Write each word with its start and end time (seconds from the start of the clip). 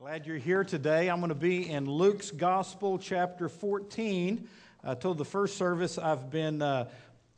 Glad 0.00 0.28
you're 0.28 0.36
here 0.36 0.62
today. 0.62 1.10
I'm 1.10 1.18
going 1.18 1.30
to 1.30 1.34
be 1.34 1.68
in 1.68 1.90
Luke's 1.90 2.30
Gospel, 2.30 3.00
chapter 3.00 3.48
14. 3.48 4.48
I 4.84 4.94
told 4.94 5.18
the 5.18 5.24
first 5.24 5.56
service 5.56 5.98
I've 5.98 6.30
been 6.30 6.62
uh, 6.62 6.86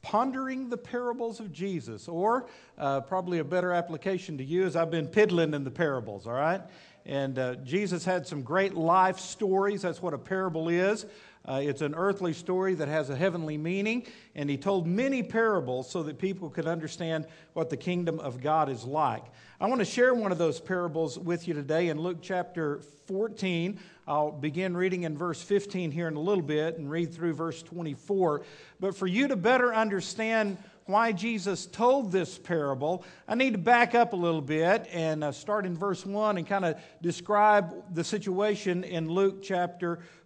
pondering 0.03 0.69
the 0.69 0.77
parables 0.77 1.41
of 1.41 1.55
Jesus, 1.55 2.07
or 2.07 2.51
uh, 2.77 3.01
probably 3.01 3.39
a 3.39 3.45
better 3.45 3.73
application 3.73 4.37
to 4.37 4.45
you 4.45 4.67
is 4.67 4.77
I've 4.77 4.91
been 4.91 5.07
piddling 5.07 5.55
in 5.55 5.65
the 5.65 5.71
parables, 5.71 6.27
all 6.27 6.35
right? 6.35 6.61
And 7.07 7.39
uh, 7.39 7.55
Jesus 7.55 8.05
had 8.05 8.27
some 8.27 8.43
great 8.43 8.75
life 8.75 9.21
stories. 9.21 9.81
That's 9.81 10.03
what 10.03 10.13
a 10.13 10.19
parable 10.19 10.69
is. 10.69 11.07
Uh, 11.49 11.61
it's 11.63 11.81
an 11.81 11.95
earthly 11.95 12.33
story 12.33 12.75
that 12.75 12.89
has 12.89 13.09
a 13.09 13.17
heavenly 13.17 13.57
meaning, 13.57 14.07
and 14.35 14.51
he 14.51 14.57
told 14.57 14.87
many 14.87 15.23
parables 15.23 15.91
so 15.91 16.03
that 16.03 16.19
people 16.19 16.51
could 16.51 16.67
understand 16.67 17.27
what 17.55 17.71
the 17.71 17.77
kingdom 17.77 18.21
of 18.21 18.43
God 18.43 18.69
is 18.69 18.85
like. 18.85 19.25
I 19.59 19.67
want 19.67 19.81
to 19.81 19.85
share 19.87 20.15
one 20.15 20.33
of 20.33 20.39
those 20.39 20.61
parables 20.61 21.19
with 21.19 21.49
you 21.49 21.55
today 21.55 21.89
in 21.89 21.99
Luke 21.99 22.19
chapter 22.21 22.81
14. 23.07 23.79
I'll 24.07 24.33
begin 24.33 24.77
reading 24.77 25.05
in 25.05 25.17
verse 25.17 25.41
15 25.43 25.91
here 25.91 26.09
in 26.09 26.17
a 26.17 26.21
little 26.21 26.43
bit 26.43 26.79
and 26.79 26.91
read 26.91 27.15
through 27.15 27.35
verse 27.35 27.63
24. 27.63 28.43
But 28.79 28.95
for 28.95 29.07
you 29.07 29.29
to 29.29 29.37
better 29.37 29.75
understand 29.75 30.59
why 30.87 31.13
Jesus 31.13 31.67
told 31.67 32.11
this 32.11 32.39
parable, 32.39 33.05
I 33.29 33.35
need 33.35 33.53
to 33.53 33.59
back 33.59 33.95
up 33.95 34.13
a 34.13 34.17
little 34.17 34.41
bit 34.41 34.89
and 34.93 35.23
uh, 35.23 35.33
start 35.33 35.65
in 35.65 35.77
verse 35.77 36.05
1 36.05 36.39
and 36.39 36.47
kind 36.47 36.65
of 36.65 36.81
describe 37.01 37.95
the 37.95 38.03
situation 38.05 38.85
in 38.85 39.09
Luke 39.09 39.43
chapter 39.43 39.97
14. 39.97 40.20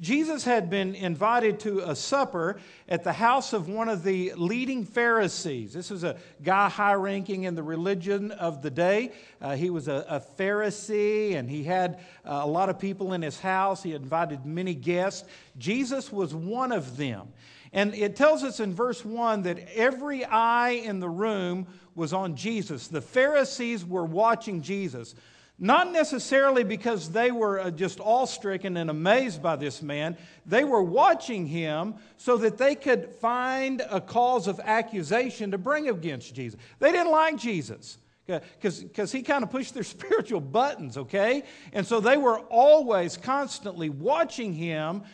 Jesus 0.00 0.44
had 0.44 0.68
been 0.68 0.94
invited 0.94 1.58
to 1.60 1.80
a 1.90 1.96
supper 1.96 2.60
at 2.86 3.02
the 3.02 3.14
house 3.14 3.52
of 3.54 3.68
one 3.68 3.88
of 3.88 4.02
the 4.02 4.34
leading 4.36 4.84
Pharisees. 4.84 5.72
This 5.72 5.90
was 5.90 6.04
a 6.04 6.16
guy 6.42 6.68
high 6.68 6.92
ranking 6.92 7.44
in 7.44 7.54
the 7.54 7.62
religion 7.62 8.30
of 8.30 8.60
the 8.60 8.70
day. 8.70 9.12
Uh, 9.40 9.56
he 9.56 9.70
was 9.70 9.88
a, 9.88 10.04
a, 10.08 10.20
Pharisee 10.20 11.34
and 11.34 11.48
he 11.48 11.64
had 11.64 11.98
uh, 12.26 12.40
a 12.42 12.46
lot 12.46 12.68
of 12.68 12.78
people 12.78 13.14
in 13.14 13.22
his 13.22 13.40
house. 13.40 13.82
He 13.82 13.94
invited 13.94 14.44
many 14.44 14.74
guests. 14.74 15.26
Jesus 15.56 16.12
was 16.12 16.34
one 16.34 16.70
of 16.70 16.98
them. 16.98 17.28
And 17.72 17.94
it 17.94 18.16
tells 18.16 18.44
us 18.44 18.60
in 18.60 18.74
verse 18.74 19.04
1 19.04 19.42
that 19.42 19.58
every 19.74 20.24
eye 20.24 20.70
in 20.70 21.00
the 21.00 21.08
room 21.08 21.66
was 21.94 22.12
on 22.12 22.36
Jesus. 22.36 22.88
The 22.88 23.00
Pharisees 23.00 23.84
were 23.84 24.04
watching 24.04 24.60
Jesus. 24.60 25.14
Not 25.58 25.90
necessarily 25.90 26.64
because 26.64 27.10
they 27.10 27.30
were 27.30 27.58
uh, 27.58 27.70
just 27.70 27.98
awe-stricken 28.00 28.76
and 28.76 28.90
amazed 28.90 29.42
by 29.42 29.56
this 29.56 29.80
man. 29.80 30.18
They 30.44 30.64
were 30.64 30.82
watching 30.82 31.46
him 31.46 31.94
so 32.18 32.36
that 32.38 32.58
they 32.58 32.74
could 32.74 33.14
find 33.14 33.82
a 33.90 34.00
cause 34.00 34.48
of 34.48 34.60
accusation 34.60 35.52
to 35.52 35.58
bring 35.58 35.88
against 35.88 36.34
Jesus. 36.34 36.60
They 36.78 36.92
didn't 36.92 37.10
like 37.10 37.38
Jesus 37.38 37.96
because 38.26 39.12
he 39.12 39.22
kind 39.22 39.44
of 39.44 39.50
pushed 39.50 39.72
their 39.72 39.82
spiritual 39.84 40.40
buttons, 40.40 40.98
okay? 40.98 41.42
And 41.72 41.86
so 41.86 42.00
they 42.00 42.16
were 42.16 42.40
always 42.40 43.16
constantly 43.16 43.88
watching 43.88 44.52
him 44.52 45.04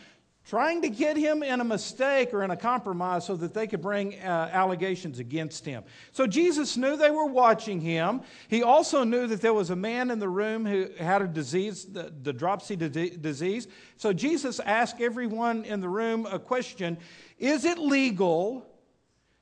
trying 0.45 0.81
to 0.81 0.89
get 0.89 1.15
him 1.15 1.41
in 1.41 1.61
a 1.61 1.63
mistake 1.63 2.33
or 2.33 2.43
in 2.43 2.51
a 2.51 2.57
compromise 2.57 3.25
so 3.25 3.35
that 3.35 3.53
they 3.53 3.65
could 3.65 3.81
bring 3.81 4.15
uh, 4.15 4.49
allegations 4.51 5.19
against 5.19 5.65
him. 5.65 5.83
So 6.11 6.27
Jesus 6.27 6.75
knew 6.75 6.97
they 6.97 7.11
were 7.11 7.25
watching 7.25 7.79
him. 7.79 8.21
He 8.49 8.61
also 8.61 9.03
knew 9.03 9.25
that 9.27 9.41
there 9.41 9.53
was 9.53 9.69
a 9.69 9.75
man 9.75 10.11
in 10.11 10.19
the 10.19 10.27
room 10.27 10.65
who 10.65 10.89
had 10.99 11.21
a 11.21 11.27
disease, 11.27 11.85
the, 11.85 12.13
the 12.21 12.33
dropsy 12.33 12.75
disease. 12.75 13.67
So 13.95 14.11
Jesus 14.11 14.59
asked 14.59 14.99
everyone 14.99 15.63
in 15.63 15.79
the 15.79 15.89
room 15.89 16.25
a 16.25 16.39
question 16.39 16.97
Is 17.39 17.63
it 17.63 17.77
legal 17.77 18.65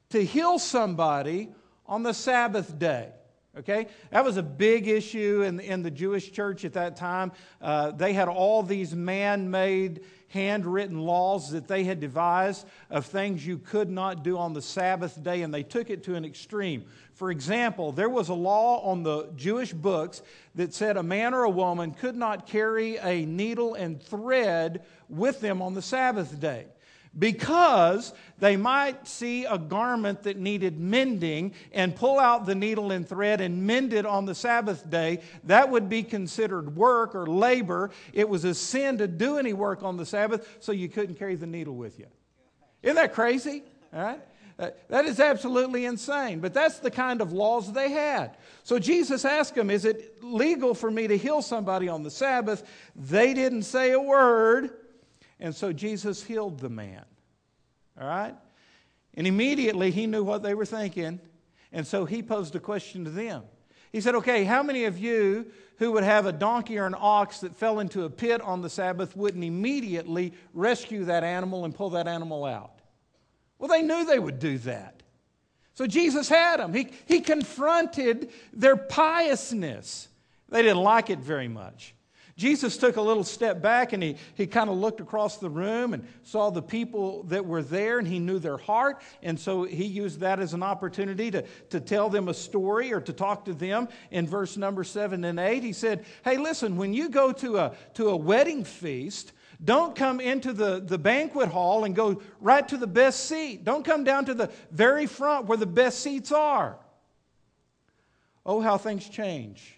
to 0.09 0.23
heal 0.23 0.59
somebody 0.59 1.49
on 1.87 2.03
the 2.03 2.13
Sabbath 2.13 2.77
day? 2.77 3.09
Okay? 3.57 3.87
That 4.11 4.23
was 4.23 4.37
a 4.37 4.43
big 4.43 4.87
issue 4.87 5.41
in, 5.41 5.59
in 5.59 5.81
the 5.81 5.91
Jewish 5.91 6.31
church 6.31 6.63
at 6.63 6.73
that 6.73 6.95
time. 6.95 7.31
Uh, 7.59 7.91
they 7.91 8.13
had 8.13 8.27
all 8.27 8.63
these 8.63 8.95
man 8.95 9.51
made 9.51 10.01
handwritten 10.31 10.99
laws 10.99 11.51
that 11.51 11.67
they 11.67 11.83
had 11.83 11.99
devised 11.99 12.65
of 12.89 13.05
things 13.05 13.45
you 13.45 13.57
could 13.57 13.89
not 13.89 14.23
do 14.23 14.37
on 14.37 14.53
the 14.53 14.61
Sabbath 14.61 15.21
day, 15.21 15.41
and 15.41 15.53
they 15.53 15.63
took 15.63 15.89
it 15.89 16.03
to 16.03 16.15
an 16.15 16.25
extreme. 16.25 16.85
For 17.13 17.31
example, 17.31 17.91
there 17.91 18.09
was 18.09 18.29
a 18.29 18.33
law 18.33 18.79
on 18.81 19.03
the 19.03 19.29
Jewish 19.35 19.73
books 19.73 20.21
that 20.55 20.73
said 20.73 20.97
a 20.97 21.03
man 21.03 21.33
or 21.33 21.43
a 21.43 21.49
woman 21.49 21.91
could 21.91 22.15
not 22.15 22.47
carry 22.47 22.97
a 22.97 23.25
needle 23.25 23.75
and 23.75 24.01
thread 24.01 24.83
with 25.09 25.41
them 25.41 25.61
on 25.61 25.73
the 25.73 25.81
Sabbath 25.81 26.39
day 26.39 26.65
because 27.17 28.13
they 28.39 28.55
might 28.55 29.07
see 29.07 29.45
a 29.45 29.57
garment 29.57 30.23
that 30.23 30.37
needed 30.37 30.79
mending 30.79 31.53
and 31.73 31.95
pull 31.95 32.19
out 32.19 32.45
the 32.45 32.55
needle 32.55 32.91
and 32.91 33.07
thread 33.07 33.41
and 33.41 33.67
mend 33.67 33.93
it 33.93 34.05
on 34.05 34.25
the 34.25 34.35
Sabbath 34.35 34.89
day. 34.89 35.19
That 35.43 35.69
would 35.69 35.89
be 35.89 36.03
considered 36.03 36.75
work 36.75 37.13
or 37.13 37.27
labor. 37.27 37.91
It 38.13 38.29
was 38.29 38.45
a 38.45 38.53
sin 38.53 38.97
to 38.99 39.07
do 39.07 39.37
any 39.37 39.53
work 39.53 39.83
on 39.83 39.97
the 39.97 40.05
Sabbath, 40.05 40.57
so 40.61 40.71
you 40.71 40.89
couldn't 40.89 41.15
carry 41.15 41.35
the 41.35 41.47
needle 41.47 41.75
with 41.75 41.99
you. 41.99 42.07
Isn't 42.81 42.95
that 42.95 43.13
crazy? 43.13 43.63
All 43.93 44.01
right? 44.01 44.21
Uh, 44.57 44.69
that 44.89 45.05
is 45.05 45.19
absolutely 45.19 45.85
insane, 45.85 46.39
but 46.39 46.53
that's 46.53 46.79
the 46.79 46.91
kind 46.91 47.19
of 47.21 47.33
laws 47.33 47.71
they 47.73 47.89
had. 47.89 48.37
So 48.63 48.77
Jesus 48.77 49.25
asked 49.25 49.55
them, 49.55 49.71
Is 49.71 49.85
it 49.85 50.23
legal 50.23 50.75
for 50.75 50.91
me 50.91 51.07
to 51.07 51.17
heal 51.17 51.41
somebody 51.41 51.89
on 51.89 52.03
the 52.03 52.11
Sabbath? 52.11 52.63
They 52.95 53.33
didn't 53.33 53.63
say 53.63 53.91
a 53.91 53.99
word. 53.99 54.69
And 55.41 55.55
so 55.55 55.73
Jesus 55.73 56.23
healed 56.23 56.59
the 56.59 56.69
man. 56.69 57.03
All 57.99 58.07
right? 58.07 58.35
And 59.15 59.27
immediately 59.27 59.91
he 59.91 60.07
knew 60.07 60.23
what 60.23 60.43
they 60.43 60.53
were 60.53 60.65
thinking. 60.65 61.19
And 61.71 61.85
so 61.85 62.05
he 62.05 62.21
posed 62.23 62.55
a 62.55 62.59
question 62.59 63.03
to 63.05 63.11
them. 63.11 63.43
He 63.91 63.99
said, 63.99 64.15
Okay, 64.15 64.43
how 64.45 64.63
many 64.63 64.85
of 64.85 64.97
you 64.97 65.47
who 65.77 65.91
would 65.93 66.03
have 66.03 66.27
a 66.27 66.31
donkey 66.31 66.77
or 66.77 66.85
an 66.85 66.95
ox 66.97 67.39
that 67.39 67.55
fell 67.55 67.79
into 67.79 68.05
a 68.05 68.09
pit 68.09 68.39
on 68.39 68.61
the 68.61 68.69
Sabbath 68.69 69.17
wouldn't 69.17 69.43
immediately 69.43 70.31
rescue 70.53 71.05
that 71.05 71.23
animal 71.23 71.65
and 71.65 71.75
pull 71.75 71.89
that 71.89 72.07
animal 72.07 72.45
out? 72.45 72.79
Well, 73.57 73.67
they 73.69 73.81
knew 73.81 74.05
they 74.05 74.19
would 74.19 74.39
do 74.39 74.59
that. 74.59 75.01
So 75.73 75.87
Jesus 75.87 76.29
had 76.29 76.57
them. 76.57 76.73
He, 76.73 76.89
he 77.07 77.21
confronted 77.21 78.29
their 78.53 78.77
piousness. 78.77 80.07
They 80.49 80.61
didn't 80.61 80.83
like 80.83 81.09
it 81.09 81.19
very 81.19 81.47
much. 81.47 81.95
Jesus 82.41 82.75
took 82.75 82.95
a 82.95 83.01
little 83.01 83.23
step 83.23 83.61
back 83.61 83.93
and 83.93 84.01
he, 84.01 84.15
he 84.33 84.47
kind 84.47 84.67
of 84.67 84.75
looked 84.75 84.99
across 84.99 85.37
the 85.37 85.47
room 85.49 85.93
and 85.93 86.07
saw 86.23 86.49
the 86.49 86.61
people 86.61 87.21
that 87.25 87.45
were 87.45 87.61
there 87.61 87.99
and 87.99 88.07
he 88.07 88.17
knew 88.17 88.39
their 88.39 88.57
heart. 88.57 88.99
And 89.21 89.39
so 89.39 89.63
he 89.63 89.85
used 89.85 90.21
that 90.21 90.39
as 90.39 90.55
an 90.55 90.63
opportunity 90.63 91.29
to, 91.29 91.45
to 91.69 91.79
tell 91.79 92.09
them 92.09 92.29
a 92.29 92.33
story 92.33 92.91
or 92.91 92.99
to 92.99 93.13
talk 93.13 93.45
to 93.45 93.53
them. 93.53 93.89
In 94.09 94.25
verse 94.25 94.57
number 94.57 94.83
seven 94.83 95.23
and 95.23 95.39
eight, 95.39 95.61
he 95.61 95.71
said, 95.71 96.03
Hey, 96.25 96.37
listen, 96.37 96.77
when 96.77 96.95
you 96.95 97.09
go 97.09 97.31
to 97.31 97.57
a, 97.59 97.75
to 97.93 98.09
a 98.09 98.15
wedding 98.15 98.63
feast, 98.63 99.33
don't 99.63 99.95
come 99.95 100.19
into 100.19 100.51
the, 100.51 100.79
the 100.79 100.97
banquet 100.97 101.49
hall 101.49 101.83
and 101.83 101.95
go 101.95 102.23
right 102.39 102.67
to 102.69 102.77
the 102.77 102.87
best 102.87 103.25
seat. 103.25 103.63
Don't 103.63 103.85
come 103.85 104.03
down 104.03 104.25
to 104.25 104.33
the 104.33 104.49
very 104.71 105.05
front 105.05 105.45
where 105.45 105.59
the 105.59 105.67
best 105.67 105.99
seats 105.99 106.31
are. 106.31 106.75
Oh, 108.43 108.61
how 108.61 108.79
things 108.79 109.07
change 109.07 109.77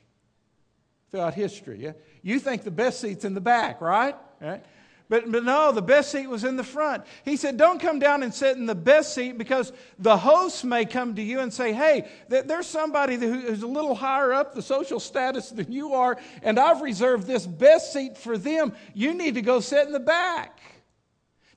throughout 1.11 1.33
history. 1.33 1.79
Yeah? 1.81 1.91
You 2.23 2.39
think 2.39 2.63
the 2.63 2.71
best 2.71 3.01
seat's 3.01 3.25
in 3.25 3.33
the 3.33 3.41
back, 3.41 3.81
right? 3.81 4.15
right? 4.39 4.63
But, 5.09 5.29
but 5.29 5.43
no, 5.43 5.73
the 5.73 5.81
best 5.81 6.11
seat 6.11 6.27
was 6.27 6.45
in 6.45 6.55
the 6.55 6.63
front. 6.63 7.03
He 7.25 7.35
said, 7.35 7.57
Don't 7.57 7.79
come 7.79 7.99
down 7.99 8.23
and 8.23 8.33
sit 8.33 8.55
in 8.57 8.65
the 8.65 8.73
best 8.73 9.13
seat 9.13 9.37
because 9.37 9.73
the 9.99 10.17
host 10.17 10.63
may 10.63 10.85
come 10.85 11.15
to 11.15 11.21
you 11.21 11.41
and 11.41 11.53
say, 11.53 11.73
Hey, 11.73 12.07
there's 12.29 12.65
somebody 12.65 13.17
who's 13.17 13.61
a 13.61 13.67
little 13.67 13.93
higher 13.93 14.31
up 14.31 14.55
the 14.55 14.61
social 14.61 15.01
status 15.01 15.49
than 15.49 15.71
you 15.71 15.93
are, 15.93 16.17
and 16.41 16.57
I've 16.57 16.81
reserved 16.81 17.27
this 17.27 17.45
best 17.45 17.91
seat 17.91 18.17
for 18.17 18.37
them. 18.37 18.73
You 18.93 19.13
need 19.13 19.35
to 19.35 19.41
go 19.41 19.59
sit 19.59 19.85
in 19.85 19.93
the 19.93 19.99
back. 19.99 20.61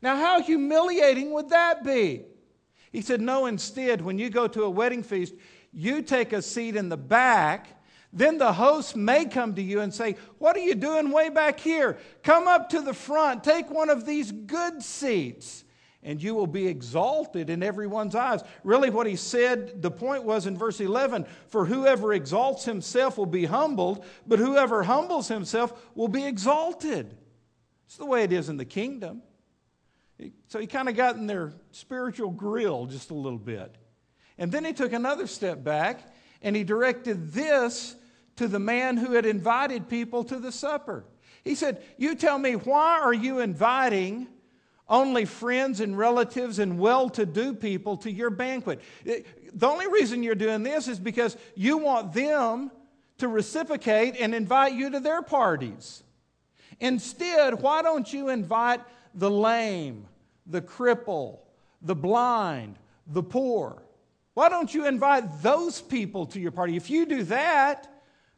Now, 0.03 0.16
how 0.16 0.43
humiliating 0.43 1.31
would 1.33 1.50
that 1.50 1.84
be? 1.84 2.25
He 2.91 3.00
said, 3.00 3.21
No, 3.21 3.47
instead, 3.47 4.03
when 4.03 4.19
you 4.19 4.28
go 4.28 4.48
to 4.48 4.65
a 4.65 4.71
wedding 4.71 5.04
feast, 5.04 5.34
you 5.72 6.03
take 6.03 6.33
a 6.33 6.42
seat 6.42 6.74
in 6.74 6.89
the 6.89 6.97
back 6.97 7.69
then 8.12 8.38
the 8.38 8.53
host 8.53 8.97
may 8.97 9.24
come 9.24 9.54
to 9.54 9.62
you 9.62 9.80
and 9.80 9.92
say, 9.92 10.16
What 10.38 10.56
are 10.56 10.60
you 10.60 10.74
doing 10.74 11.10
way 11.10 11.28
back 11.28 11.60
here? 11.60 11.98
Come 12.22 12.48
up 12.48 12.70
to 12.70 12.80
the 12.80 12.94
front, 12.94 13.44
take 13.44 13.70
one 13.70 13.91
of 13.91 14.06
these 14.06 14.32
good 14.32 14.82
seats, 14.82 15.64
and 16.03 16.22
you 16.22 16.34
will 16.34 16.47
be 16.47 16.66
exalted 16.66 17.50
in 17.50 17.62
everyone's 17.62 18.14
eyes. 18.14 18.42
Really, 18.62 18.91
what 18.91 19.06
he 19.06 19.16
said, 19.16 19.82
the 19.82 19.91
point 19.91 20.22
was 20.22 20.47
in 20.47 20.56
verse 20.56 20.80
11 20.80 21.26
For 21.48 21.66
whoever 21.66 22.12
exalts 22.12 22.64
himself 22.64 23.18
will 23.18 23.26
be 23.26 23.44
humbled, 23.44 24.04
but 24.26 24.38
whoever 24.38 24.84
humbles 24.84 25.28
himself 25.28 25.72
will 25.94 26.09
be 26.09 26.24
exalted. 26.24 27.16
It's 27.86 27.97
the 27.97 28.06
way 28.06 28.22
it 28.22 28.32
is 28.32 28.48
in 28.48 28.56
the 28.56 28.64
kingdom. 28.64 29.22
So 30.48 30.59
he 30.59 30.66
kind 30.66 30.88
of 30.88 30.97
got 30.97 31.16
in 31.16 31.26
their 31.26 31.52
spiritual 31.72 32.30
grill 32.30 32.86
just 32.86 33.10
a 33.10 33.14
little 33.14 33.38
bit. 33.38 33.74
And 34.38 34.50
then 34.50 34.64
he 34.64 34.72
took 34.72 34.92
another 34.92 35.26
step 35.26 35.62
back 35.62 36.00
and 36.42 36.54
he 36.56 36.65
directed 36.65 37.33
this 37.33 37.97
to 38.36 38.48
the 38.48 38.59
man 38.59 38.97
who 38.97 39.12
had 39.12 39.27
invited 39.27 39.88
people 39.88 40.24
to 40.24 40.38
the 40.38 40.53
supper. 40.53 41.04
He 41.44 41.54
said, 41.54 41.83
You 41.97 42.15
tell 42.15 42.38
me, 42.38 42.54
why 42.54 43.00
are 43.00 43.15
you 43.15 43.41
inviting 43.41 44.28
only 44.88 45.24
friends 45.24 45.80
and 45.80 45.97
relatives 45.97 46.59
and 46.59 46.78
well 46.78 47.09
to 47.10 47.27
do 47.27 47.54
people 47.54 47.97
to 47.98 48.10
your 48.10 48.30
banquet? 48.30 48.80
Eh, 49.06 49.22
the 49.54 49.66
only 49.66 49.88
reason 49.88 50.22
you're 50.22 50.34
doing 50.34 50.62
this 50.62 50.88
is 50.88 50.98
because 50.98 51.36
you 51.54 51.78
want 51.78 52.12
them 52.12 52.71
to 53.18 53.28
reciprocate 53.28 54.16
and 54.21 54.34
invite 54.34 54.74
you 54.74 54.91
to 54.91 55.00
their 55.00 55.22
parties. 55.22 56.03
Instead, 56.80 57.62
why 57.62 57.80
don't 57.80 58.12
you 58.12 58.28
invite 58.28 58.80
the 59.15 59.30
lame, 59.30 60.06
the 60.47 60.60
cripple, 60.60 61.38
the 61.80 61.94
blind, 61.94 62.77
the 63.06 63.22
poor? 63.22 63.83
Why 64.36 64.50
don't 64.50 64.74
you 64.74 64.84
invite 64.84 65.41
those 65.41 65.80
people 65.80 66.27
to 66.27 66.38
your 66.38 66.50
party? 66.50 66.77
If 66.77 66.91
you 66.91 67.06
do 67.06 67.22
that, 67.22 67.91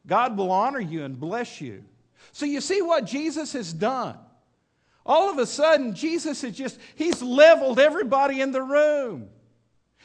God 0.07 0.37
will 0.37 0.53
honor 0.53 0.79
you 0.79 1.03
and 1.03 1.19
bless 1.19 1.61
you. 1.61 1.83
So 2.31 2.47
you 2.47 2.61
see 2.61 2.83
what 2.83 3.05
Jesus 3.05 3.53
has 3.55 3.73
done. 3.73 4.17
All 5.05 5.29
of 5.29 5.39
a 5.39 5.47
sudden, 5.47 5.97
Jesus 5.97 6.43
has 6.43 6.55
just, 6.55 6.79
he's 6.95 7.21
leveled 7.21 7.81
everybody 7.81 8.41
in 8.41 8.53
the 8.53 8.63
room. 8.63 9.29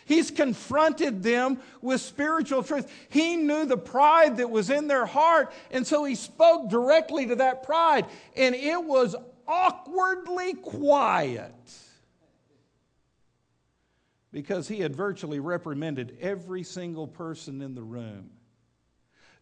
He's 0.05 0.31
confronted 0.31 1.21
them 1.21 1.59
with 1.79 2.01
spiritual 2.01 2.63
truth. 2.63 2.91
He 3.09 3.35
knew 3.35 3.65
the 3.65 3.77
pride 3.77 4.37
that 4.37 4.49
was 4.49 4.71
in 4.71 4.87
their 4.87 5.05
heart, 5.05 5.53
and 5.69 5.85
so 5.85 6.05
he 6.05 6.15
spoke 6.15 6.71
directly 6.71 7.27
to 7.27 7.35
that 7.35 7.61
pride, 7.61 8.07
and 8.35 8.55
it 8.55 8.83
was 8.83 9.15
awkwardly 9.47 10.55
quiet 10.55 11.53
because 14.33 14.67
he 14.67 14.79
had 14.79 14.95
virtually 14.95 15.39
reprimanded 15.39 16.17
every 16.19 16.63
single 16.63 17.07
person 17.07 17.61
in 17.61 17.75
the 17.75 17.83
room. 17.83 18.31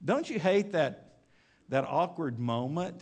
Don't 0.04 0.30
you 0.30 0.38
hate 0.38 0.74
that, 0.74 1.14
that 1.70 1.86
awkward 1.86 2.38
moment? 2.38 3.02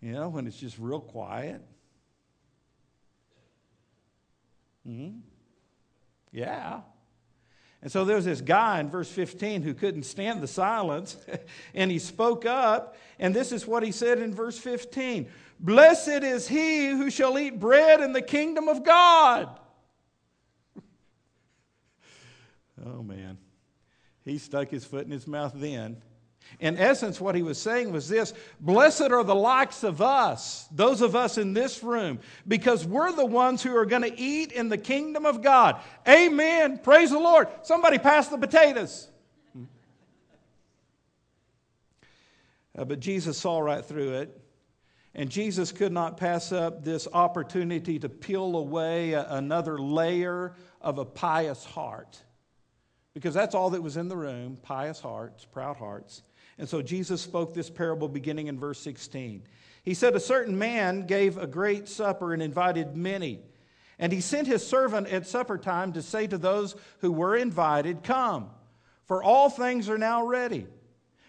You 0.00 0.12
know, 0.12 0.30
when 0.30 0.46
it's 0.46 0.56
just 0.56 0.78
real 0.78 1.00
quiet? 1.00 1.60
hmm 4.84 5.18
Yeah. 6.32 6.80
And 7.82 7.92
so 7.92 8.06
there 8.06 8.16
was 8.16 8.24
this 8.24 8.40
guy 8.40 8.80
in 8.80 8.88
verse 8.88 9.10
15 9.10 9.60
who 9.60 9.74
couldn't 9.74 10.04
stand 10.04 10.40
the 10.40 10.46
silence, 10.46 11.18
and 11.74 11.90
he 11.90 11.98
spoke 11.98 12.46
up, 12.46 12.96
and 13.18 13.36
this 13.36 13.52
is 13.52 13.66
what 13.66 13.82
he 13.82 13.92
said 13.92 14.18
in 14.18 14.34
verse 14.34 14.58
15 14.58 15.28
Blessed 15.60 16.08
is 16.08 16.48
he 16.48 16.88
who 16.88 17.10
shall 17.10 17.38
eat 17.38 17.60
bread 17.60 18.00
in 18.00 18.12
the 18.12 18.22
kingdom 18.22 18.68
of 18.68 18.82
God. 18.82 19.60
Oh, 22.84 23.02
man. 23.02 23.38
He 24.24 24.38
stuck 24.38 24.68
his 24.68 24.84
foot 24.84 25.04
in 25.04 25.10
his 25.10 25.26
mouth 25.26 25.52
then. 25.54 26.02
In 26.60 26.76
essence, 26.76 27.20
what 27.20 27.34
he 27.34 27.42
was 27.42 27.60
saying 27.60 27.92
was 27.92 28.08
this 28.08 28.32
Blessed 28.60 29.10
are 29.10 29.24
the 29.24 29.34
likes 29.34 29.82
of 29.82 30.00
us, 30.00 30.66
those 30.70 31.00
of 31.00 31.16
us 31.16 31.38
in 31.38 31.52
this 31.52 31.82
room, 31.82 32.20
because 32.46 32.86
we're 32.86 33.12
the 33.12 33.24
ones 33.24 33.62
who 33.62 33.76
are 33.76 33.86
going 33.86 34.02
to 34.02 34.18
eat 34.18 34.52
in 34.52 34.68
the 34.68 34.78
kingdom 34.78 35.26
of 35.26 35.42
God. 35.42 35.80
Amen. 36.06 36.78
Praise 36.78 37.10
the 37.10 37.18
Lord. 37.18 37.48
Somebody 37.62 37.98
pass 37.98 38.28
the 38.28 38.38
potatoes. 38.38 39.08
Uh, 42.76 42.84
but 42.84 43.00
Jesus 43.00 43.38
saw 43.38 43.60
right 43.60 43.84
through 43.84 44.14
it. 44.14 44.40
And 45.16 45.30
Jesus 45.30 45.70
could 45.70 45.92
not 45.92 46.16
pass 46.16 46.50
up 46.50 46.84
this 46.84 47.06
opportunity 47.12 48.00
to 48.00 48.08
peel 48.08 48.56
away 48.56 49.12
a, 49.12 49.24
another 49.30 49.78
layer 49.78 50.54
of 50.80 50.98
a 50.98 51.04
pious 51.04 51.64
heart. 51.64 52.20
Because 53.14 53.32
that's 53.32 53.54
all 53.54 53.70
that 53.70 53.82
was 53.82 53.96
in 53.96 54.08
the 54.08 54.16
room 54.16 54.58
pious 54.62 55.00
hearts, 55.00 55.44
proud 55.44 55.76
hearts. 55.76 56.22
And 56.58 56.68
so 56.68 56.82
Jesus 56.82 57.20
spoke 57.20 57.54
this 57.54 57.70
parable 57.70 58.08
beginning 58.08 58.48
in 58.48 58.58
verse 58.58 58.80
16. 58.80 59.42
He 59.82 59.94
said, 59.94 60.14
A 60.14 60.20
certain 60.20 60.58
man 60.58 61.06
gave 61.06 61.36
a 61.36 61.46
great 61.46 61.88
supper 61.88 62.32
and 62.32 62.42
invited 62.42 62.96
many. 62.96 63.40
And 63.98 64.12
he 64.12 64.20
sent 64.20 64.48
his 64.48 64.66
servant 64.66 65.08
at 65.08 65.26
supper 65.26 65.58
time 65.58 65.92
to 65.92 66.02
say 66.02 66.26
to 66.26 66.38
those 66.38 66.74
who 67.00 67.12
were 67.12 67.36
invited, 67.36 68.02
Come, 68.02 68.50
for 69.06 69.22
all 69.22 69.48
things 69.48 69.88
are 69.88 69.98
now 69.98 70.26
ready. 70.26 70.66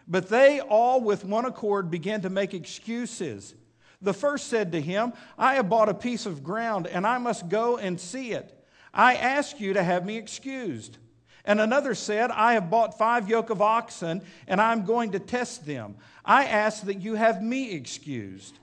But 0.07 0.29
they 0.29 0.59
all 0.59 1.01
with 1.01 1.25
one 1.25 1.45
accord 1.45 1.89
began 1.89 2.21
to 2.21 2.29
make 2.29 2.53
excuses. 2.53 3.55
The 4.01 4.13
first 4.13 4.47
said 4.47 4.71
to 4.71 4.81
him, 4.81 5.13
I 5.37 5.55
have 5.55 5.69
bought 5.69 5.89
a 5.89 5.93
piece 5.93 6.25
of 6.25 6.43
ground, 6.43 6.87
and 6.87 7.05
I 7.05 7.17
must 7.17 7.49
go 7.49 7.77
and 7.77 7.99
see 7.99 8.31
it. 8.31 8.51
I 8.93 9.15
ask 9.15 9.59
you 9.59 9.73
to 9.73 9.83
have 9.83 10.05
me 10.05 10.17
excused. 10.17 10.97
And 11.45 11.61
another 11.61 11.93
said, 11.93 12.31
I 12.31 12.53
have 12.53 12.69
bought 12.69 12.97
five 12.97 13.29
yoke 13.29 13.49
of 13.49 13.61
oxen, 13.61 14.21
and 14.47 14.59
I'm 14.59 14.83
going 14.83 15.11
to 15.11 15.19
test 15.19 15.65
them. 15.65 15.95
I 16.23 16.45
ask 16.45 16.83
that 16.83 17.01
you 17.01 17.15
have 17.15 17.41
me 17.41 17.71
excused. 17.71 18.57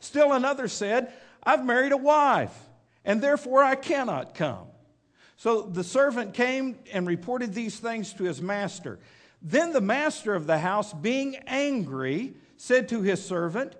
Still 0.00 0.32
another 0.32 0.68
said, 0.68 1.12
I've 1.42 1.64
married 1.64 1.92
a 1.92 1.96
wife, 1.96 2.54
and 3.04 3.22
therefore 3.22 3.62
I 3.62 3.76
cannot 3.76 4.34
come. 4.34 4.66
So 5.36 5.62
the 5.62 5.84
servant 5.84 6.34
came 6.34 6.78
and 6.92 7.06
reported 7.06 7.54
these 7.54 7.78
things 7.78 8.12
to 8.14 8.24
his 8.24 8.42
master. 8.42 8.98
Then 9.40 9.72
the 9.72 9.80
master 9.80 10.34
of 10.34 10.46
the 10.46 10.58
house, 10.58 10.92
being 10.92 11.36
angry, 11.46 12.34
said 12.56 12.88
to 12.88 13.02
his 13.02 13.24
servant, 13.24 13.74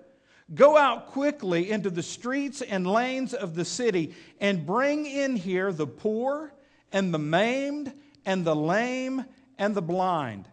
Go 0.53 0.77
out 0.77 1.07
quickly 1.07 1.71
into 1.71 1.89
the 1.89 2.03
streets 2.03 2.61
and 2.61 2.85
lanes 2.85 3.33
of 3.33 3.55
the 3.55 3.65
city 3.65 4.13
and 4.39 4.65
bring 4.65 5.07
in 5.07 5.35
here 5.35 5.73
the 5.73 5.87
poor 5.87 6.53
and 6.91 7.11
the 7.11 7.19
maimed 7.19 7.91
and 8.25 8.45
the 8.45 8.55
lame 8.55 9.25
and 9.57 9.75
the 9.75 9.81
blind. 9.81 10.47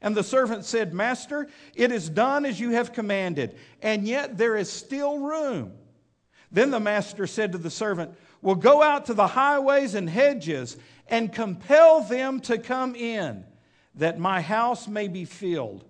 And 0.00 0.14
the 0.14 0.22
servant 0.22 0.64
said, 0.64 0.94
Master, 0.94 1.48
it 1.74 1.90
is 1.90 2.08
done 2.08 2.44
as 2.44 2.60
you 2.60 2.70
have 2.70 2.92
commanded, 2.92 3.56
and 3.82 4.06
yet 4.06 4.38
there 4.38 4.56
is 4.56 4.70
still 4.70 5.18
room. 5.18 5.72
Then 6.52 6.70
the 6.70 6.80
master 6.80 7.26
said 7.26 7.52
to 7.52 7.58
the 7.58 7.70
servant, 7.70 8.14
Well, 8.42 8.54
go 8.54 8.82
out 8.82 9.06
to 9.06 9.14
the 9.14 9.26
highways 9.26 9.94
and 9.94 10.08
hedges 10.08 10.76
and 11.08 11.32
compel 11.32 12.02
them 12.02 12.40
to 12.40 12.58
come 12.58 12.94
in, 12.94 13.44
that 13.94 14.18
my 14.18 14.40
house 14.40 14.86
may 14.86 15.08
be 15.08 15.24
filled. 15.24 15.84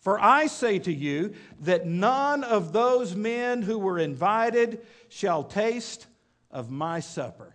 For 0.00 0.18
I 0.20 0.48
say 0.48 0.80
to 0.80 0.92
you 0.92 1.34
that 1.60 1.86
none 1.86 2.42
of 2.42 2.72
those 2.72 3.14
men 3.14 3.62
who 3.62 3.78
were 3.78 3.98
invited 4.00 4.84
shall 5.08 5.44
taste 5.44 6.06
of 6.50 6.70
my 6.70 6.98
supper. 6.98 7.54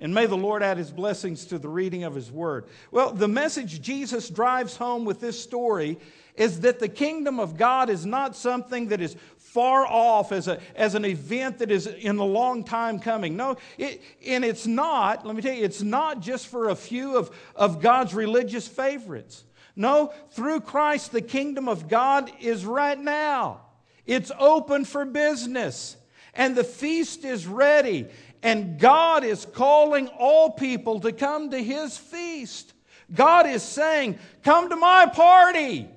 And 0.00 0.14
may 0.14 0.26
the 0.26 0.36
Lord 0.36 0.62
add 0.62 0.78
his 0.78 0.90
blessings 0.92 1.44
to 1.46 1.58
the 1.58 1.68
reading 1.68 2.04
of 2.04 2.14
his 2.14 2.30
word. 2.30 2.66
Well, 2.90 3.12
the 3.12 3.28
message 3.28 3.80
Jesus 3.82 4.30
drives 4.30 4.76
home 4.76 5.04
with 5.04 5.20
this 5.20 5.42
story 5.42 5.98
is 6.36 6.60
that 6.60 6.78
the 6.78 6.88
kingdom 6.88 7.40
of 7.40 7.56
God 7.56 7.90
is 7.90 8.06
not 8.06 8.36
something 8.36 8.88
that 8.88 9.00
is 9.00 9.16
far 9.38 9.84
off 9.86 10.30
as, 10.30 10.46
a, 10.46 10.60
as 10.76 10.94
an 10.94 11.04
event 11.04 11.58
that 11.58 11.70
is 11.70 11.88
in 11.88 12.18
a 12.18 12.24
long 12.24 12.62
time 12.62 13.00
coming. 13.00 13.36
No, 13.36 13.56
it, 13.76 14.00
and 14.24 14.44
it's 14.44 14.66
not, 14.66 15.26
let 15.26 15.34
me 15.34 15.42
tell 15.42 15.54
you, 15.54 15.64
it's 15.64 15.82
not 15.82 16.20
just 16.20 16.46
for 16.46 16.68
a 16.68 16.76
few 16.76 17.16
of, 17.16 17.36
of 17.56 17.82
God's 17.82 18.14
religious 18.14 18.68
favorites. 18.68 19.42
No, 19.74 20.12
through 20.30 20.60
Christ, 20.60 21.12
the 21.12 21.22
kingdom 21.22 21.68
of 21.68 21.88
God 21.88 22.30
is 22.40 22.64
right 22.64 22.98
now. 22.98 23.62
It's 24.06 24.30
open 24.38 24.84
for 24.84 25.04
business, 25.04 25.96
and 26.34 26.54
the 26.54 26.64
feast 26.64 27.24
is 27.24 27.46
ready. 27.46 28.06
And 28.42 28.78
God 28.78 29.24
is 29.24 29.46
calling 29.46 30.08
all 30.08 30.50
people 30.50 31.00
to 31.00 31.12
come 31.12 31.50
to 31.50 31.62
his 31.62 31.98
feast. 31.98 32.72
God 33.12 33.46
is 33.46 33.62
saying, 33.62 34.18
Come 34.42 34.68
to 34.68 34.76
my 34.76 35.06
party 35.06 35.88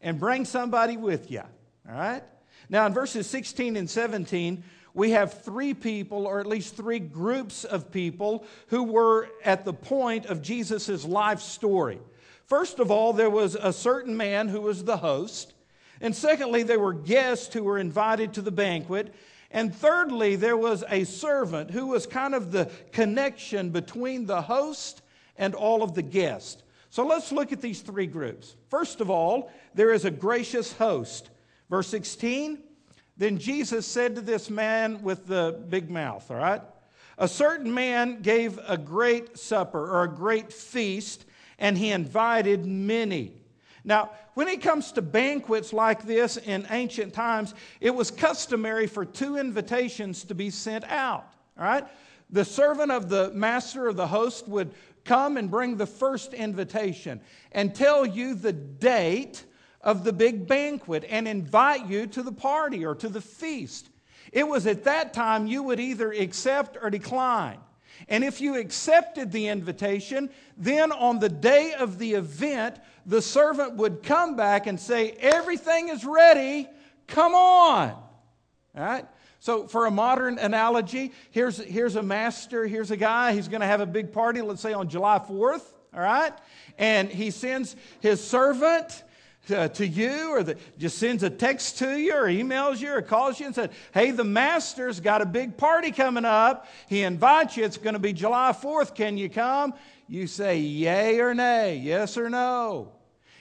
and 0.00 0.18
bring 0.18 0.44
somebody 0.44 0.96
with 0.96 1.30
you. 1.30 1.42
All 1.88 1.94
right? 1.94 2.22
Now, 2.68 2.86
in 2.86 2.92
verses 2.92 3.28
16 3.28 3.76
and 3.76 3.88
17, 3.88 4.64
we 4.94 5.10
have 5.10 5.42
three 5.42 5.74
people, 5.74 6.26
or 6.26 6.40
at 6.40 6.46
least 6.46 6.76
three 6.76 7.00
groups 7.00 7.64
of 7.64 7.90
people, 7.90 8.46
who 8.68 8.84
were 8.84 9.28
at 9.44 9.64
the 9.64 9.72
point 9.72 10.26
of 10.26 10.40
Jesus' 10.40 11.04
life 11.04 11.40
story. 11.40 11.98
First 12.46 12.78
of 12.78 12.90
all, 12.90 13.12
there 13.12 13.30
was 13.30 13.54
a 13.54 13.72
certain 13.72 14.16
man 14.16 14.48
who 14.48 14.60
was 14.60 14.84
the 14.84 14.98
host. 14.98 15.52
And 16.00 16.14
secondly, 16.14 16.62
there 16.62 16.78
were 16.78 16.92
guests 16.92 17.52
who 17.52 17.64
were 17.64 17.78
invited 17.78 18.34
to 18.34 18.42
the 18.42 18.50
banquet. 18.50 19.14
And 19.54 19.72
thirdly, 19.72 20.34
there 20.34 20.56
was 20.56 20.82
a 20.90 21.04
servant 21.04 21.70
who 21.70 21.86
was 21.86 22.08
kind 22.08 22.34
of 22.34 22.50
the 22.50 22.68
connection 22.90 23.70
between 23.70 24.26
the 24.26 24.42
host 24.42 25.00
and 25.36 25.54
all 25.54 25.84
of 25.84 25.94
the 25.94 26.02
guests. 26.02 26.64
So 26.90 27.06
let's 27.06 27.30
look 27.30 27.52
at 27.52 27.60
these 27.60 27.80
three 27.80 28.08
groups. 28.08 28.56
First 28.68 29.00
of 29.00 29.10
all, 29.10 29.52
there 29.72 29.92
is 29.92 30.04
a 30.04 30.10
gracious 30.10 30.72
host. 30.72 31.30
Verse 31.70 31.86
16 31.86 32.58
Then 33.16 33.38
Jesus 33.38 33.86
said 33.86 34.16
to 34.16 34.20
this 34.20 34.50
man 34.50 35.02
with 35.02 35.28
the 35.28 35.64
big 35.68 35.88
mouth, 35.88 36.28
all 36.32 36.36
right? 36.36 36.62
A 37.16 37.28
certain 37.28 37.72
man 37.72 38.22
gave 38.22 38.58
a 38.66 38.76
great 38.76 39.38
supper 39.38 39.88
or 39.88 40.02
a 40.02 40.08
great 40.08 40.52
feast, 40.52 41.26
and 41.60 41.78
he 41.78 41.92
invited 41.92 42.66
many. 42.66 43.43
Now, 43.84 44.10
when 44.32 44.48
it 44.48 44.62
comes 44.62 44.92
to 44.92 45.02
banquets 45.02 45.72
like 45.72 46.04
this 46.04 46.36
in 46.38 46.66
ancient 46.70 47.12
times, 47.12 47.54
it 47.80 47.94
was 47.94 48.10
customary 48.10 48.86
for 48.86 49.04
two 49.04 49.36
invitations 49.36 50.24
to 50.24 50.34
be 50.34 50.50
sent 50.50 50.84
out. 50.84 51.32
All 51.58 51.64
right? 51.64 51.86
The 52.30 52.44
servant 52.44 52.90
of 52.90 53.08
the 53.08 53.30
master 53.32 53.88
or 53.88 53.92
the 53.92 54.06
host 54.06 54.48
would 54.48 54.72
come 55.04 55.36
and 55.36 55.50
bring 55.50 55.76
the 55.76 55.86
first 55.86 56.32
invitation 56.32 57.20
and 57.52 57.74
tell 57.74 58.06
you 58.06 58.34
the 58.34 58.52
date 58.52 59.44
of 59.82 60.02
the 60.02 60.12
big 60.12 60.48
banquet 60.48 61.04
and 61.08 61.28
invite 61.28 61.86
you 61.86 62.06
to 62.06 62.22
the 62.22 62.32
party 62.32 62.86
or 62.86 62.94
to 62.94 63.08
the 63.08 63.20
feast. 63.20 63.90
It 64.32 64.48
was 64.48 64.66
at 64.66 64.84
that 64.84 65.12
time 65.12 65.46
you 65.46 65.62
would 65.62 65.78
either 65.78 66.10
accept 66.10 66.78
or 66.80 66.88
decline. 66.88 67.58
And 68.08 68.24
if 68.24 68.40
you 68.40 68.56
accepted 68.56 69.32
the 69.32 69.48
invitation, 69.48 70.30
then 70.56 70.92
on 70.92 71.18
the 71.18 71.28
day 71.28 71.74
of 71.78 71.98
the 71.98 72.14
event, 72.14 72.78
the 73.06 73.22
servant 73.22 73.76
would 73.76 74.02
come 74.02 74.36
back 74.36 74.66
and 74.66 74.78
say, 74.78 75.12
Everything 75.20 75.88
is 75.88 76.04
ready, 76.04 76.68
come 77.06 77.34
on. 77.34 77.90
All 77.90 78.04
right? 78.76 79.06
So, 79.40 79.66
for 79.66 79.84
a 79.84 79.90
modern 79.90 80.38
analogy, 80.38 81.12
here's, 81.30 81.58
here's 81.58 81.96
a 81.96 82.02
master, 82.02 82.66
here's 82.66 82.90
a 82.90 82.96
guy, 82.96 83.34
he's 83.34 83.48
going 83.48 83.60
to 83.60 83.66
have 83.66 83.82
a 83.82 83.86
big 83.86 84.10
party, 84.10 84.40
let's 84.40 84.62
say 84.62 84.72
on 84.72 84.88
July 84.88 85.18
4th, 85.18 85.64
all 85.92 86.00
right? 86.00 86.32
And 86.78 87.10
he 87.10 87.30
sends 87.30 87.76
his 88.00 88.26
servant 88.26 89.04
uh, 89.50 89.68
to 89.68 89.86
you 89.86 90.30
or 90.30 90.42
the, 90.42 90.56
just 90.78 90.98
sends 90.98 91.22
a 91.22 91.30
text 91.30 91.78
to 91.78 91.98
you 91.98 92.14
or 92.14 92.24
emails 92.24 92.80
you 92.80 92.92
or 92.92 93.02
calls 93.02 93.38
you 93.40 93.46
and 93.46 93.54
said, 93.54 93.70
Hey, 93.92 94.10
the 94.10 94.24
master's 94.24 95.00
got 95.00 95.22
a 95.22 95.26
big 95.26 95.56
party 95.56 95.90
coming 95.90 96.24
up. 96.24 96.68
He 96.88 97.02
invites 97.02 97.56
you. 97.56 97.64
It's 97.64 97.76
going 97.76 97.94
to 97.94 98.00
be 98.00 98.12
July 98.12 98.52
4th. 98.52 98.94
Can 98.94 99.16
you 99.16 99.28
come? 99.28 99.74
You 100.08 100.26
say 100.26 100.58
yay 100.58 101.18
or 101.20 101.34
nay, 101.34 101.76
yes 101.76 102.16
or 102.16 102.28
no. 102.28 102.92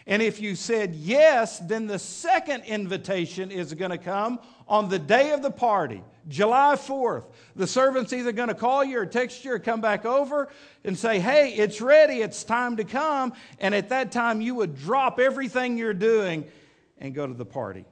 And 0.06 0.22
if 0.22 0.42
you 0.42 0.56
said 0.56 0.96
yes, 0.96 1.60
then 1.60 1.88
the 1.88 2.00
second 2.00 2.64
invitation 2.66 3.52
is 3.52 3.74
going 3.74 3.92
to 3.92 3.98
come 3.98 4.40
on 4.68 4.90
the 4.90 5.00
day 5.00 5.32
of 5.32 5.42
the 5.42 5.52
party, 5.52 6.04
July 6.28 6.76
4th. 6.76 7.26
The 7.56 7.68
servant's 7.68 8.14
either 8.14 8.32
going 8.32 8.48
to 8.48 8.56
call 8.56 8.84
you 8.84 9.00
or 9.00 9.06
text 9.06 9.44
you 9.46 9.54
or 9.54 9.60
come 9.60 9.82
back 9.82 10.06
over 10.06 10.50
and 10.84 10.98
say, 10.98 11.20
Hey, 11.20 11.54
it's 11.54 11.82
ready, 11.82 12.22
it's 12.22 12.44
time 12.44 12.78
to 12.78 12.84
come. 12.84 13.34
And 13.60 13.76
at 13.76 13.90
that 13.90 14.12
time, 14.12 14.42
you 14.42 14.56
would 14.56 14.76
drop 14.78 15.20
everything 15.20 15.78
you're 15.78 15.94
doing 15.94 16.46
and 16.98 17.14
go 17.14 17.28
to 17.28 17.34
the 17.34 17.46
party. 17.46 17.86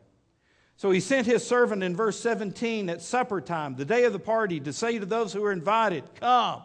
So 0.78 0.90
he 0.90 1.00
sent 1.00 1.28
his 1.28 1.46
servant 1.46 1.84
in 1.84 1.96
verse 1.96 2.20
17 2.20 2.90
at 2.90 3.02
supper 3.02 3.40
time, 3.40 3.76
the 3.76 3.86
day 3.86 4.06
of 4.06 4.14
the 4.14 4.20
party, 4.20 4.60
to 4.62 4.74
say 4.74 4.98
to 4.98 5.06
those 5.06 5.32
who 5.32 5.42
were 5.42 5.52
invited, 5.52 6.04
Come, 6.20 6.64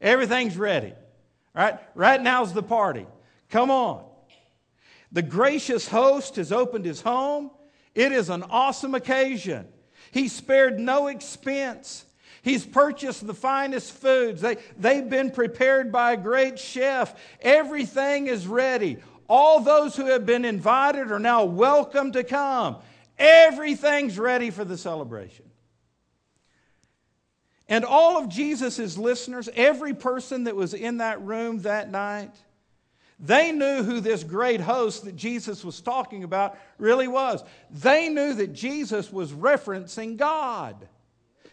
everything's 0.00 0.56
ready. 0.56 0.92
Right? 1.54 1.78
Right 1.96 2.22
now's 2.22 2.52
the 2.52 2.62
party. 2.62 3.06
Come 3.48 3.70
on. 3.70 4.04
The 5.12 5.22
gracious 5.22 5.88
host 5.88 6.36
has 6.36 6.52
opened 6.52 6.84
his 6.84 7.00
home. 7.00 7.50
It 7.94 8.12
is 8.12 8.30
an 8.30 8.42
awesome 8.44 8.94
occasion. 8.94 9.66
He 10.10 10.28
spared 10.28 10.78
no 10.78 11.08
expense. 11.08 12.04
He's 12.42 12.64
purchased 12.64 13.26
the 13.26 13.34
finest 13.34 13.92
foods. 13.92 14.40
They, 14.40 14.56
they've 14.78 15.08
been 15.08 15.30
prepared 15.30 15.92
by 15.92 16.12
a 16.12 16.16
great 16.16 16.58
chef. 16.58 17.14
Everything 17.40 18.26
is 18.26 18.46
ready. 18.46 18.98
All 19.28 19.60
those 19.60 19.94
who 19.94 20.06
have 20.06 20.26
been 20.26 20.44
invited 20.44 21.12
are 21.12 21.20
now 21.20 21.44
welcome 21.44 22.12
to 22.12 22.24
come. 22.24 22.76
Everything's 23.18 24.18
ready 24.18 24.50
for 24.50 24.64
the 24.64 24.78
celebration. 24.78 25.44
And 27.68 27.84
all 27.84 28.18
of 28.18 28.28
Jesus' 28.28 28.98
listeners, 28.98 29.48
every 29.54 29.94
person 29.94 30.44
that 30.44 30.56
was 30.56 30.74
in 30.74 30.96
that 30.96 31.22
room 31.22 31.60
that 31.62 31.90
night, 31.90 32.34
they 33.20 33.52
knew 33.52 33.82
who 33.82 34.00
this 34.00 34.24
great 34.24 34.60
host 34.60 35.04
that 35.04 35.14
Jesus 35.14 35.62
was 35.64 35.80
talking 35.80 36.24
about 36.24 36.58
really 36.78 37.08
was. 37.08 37.44
They 37.70 38.08
knew 38.08 38.32
that 38.34 38.54
Jesus 38.54 39.12
was 39.12 39.32
referencing 39.32 40.16
God. 40.16 40.88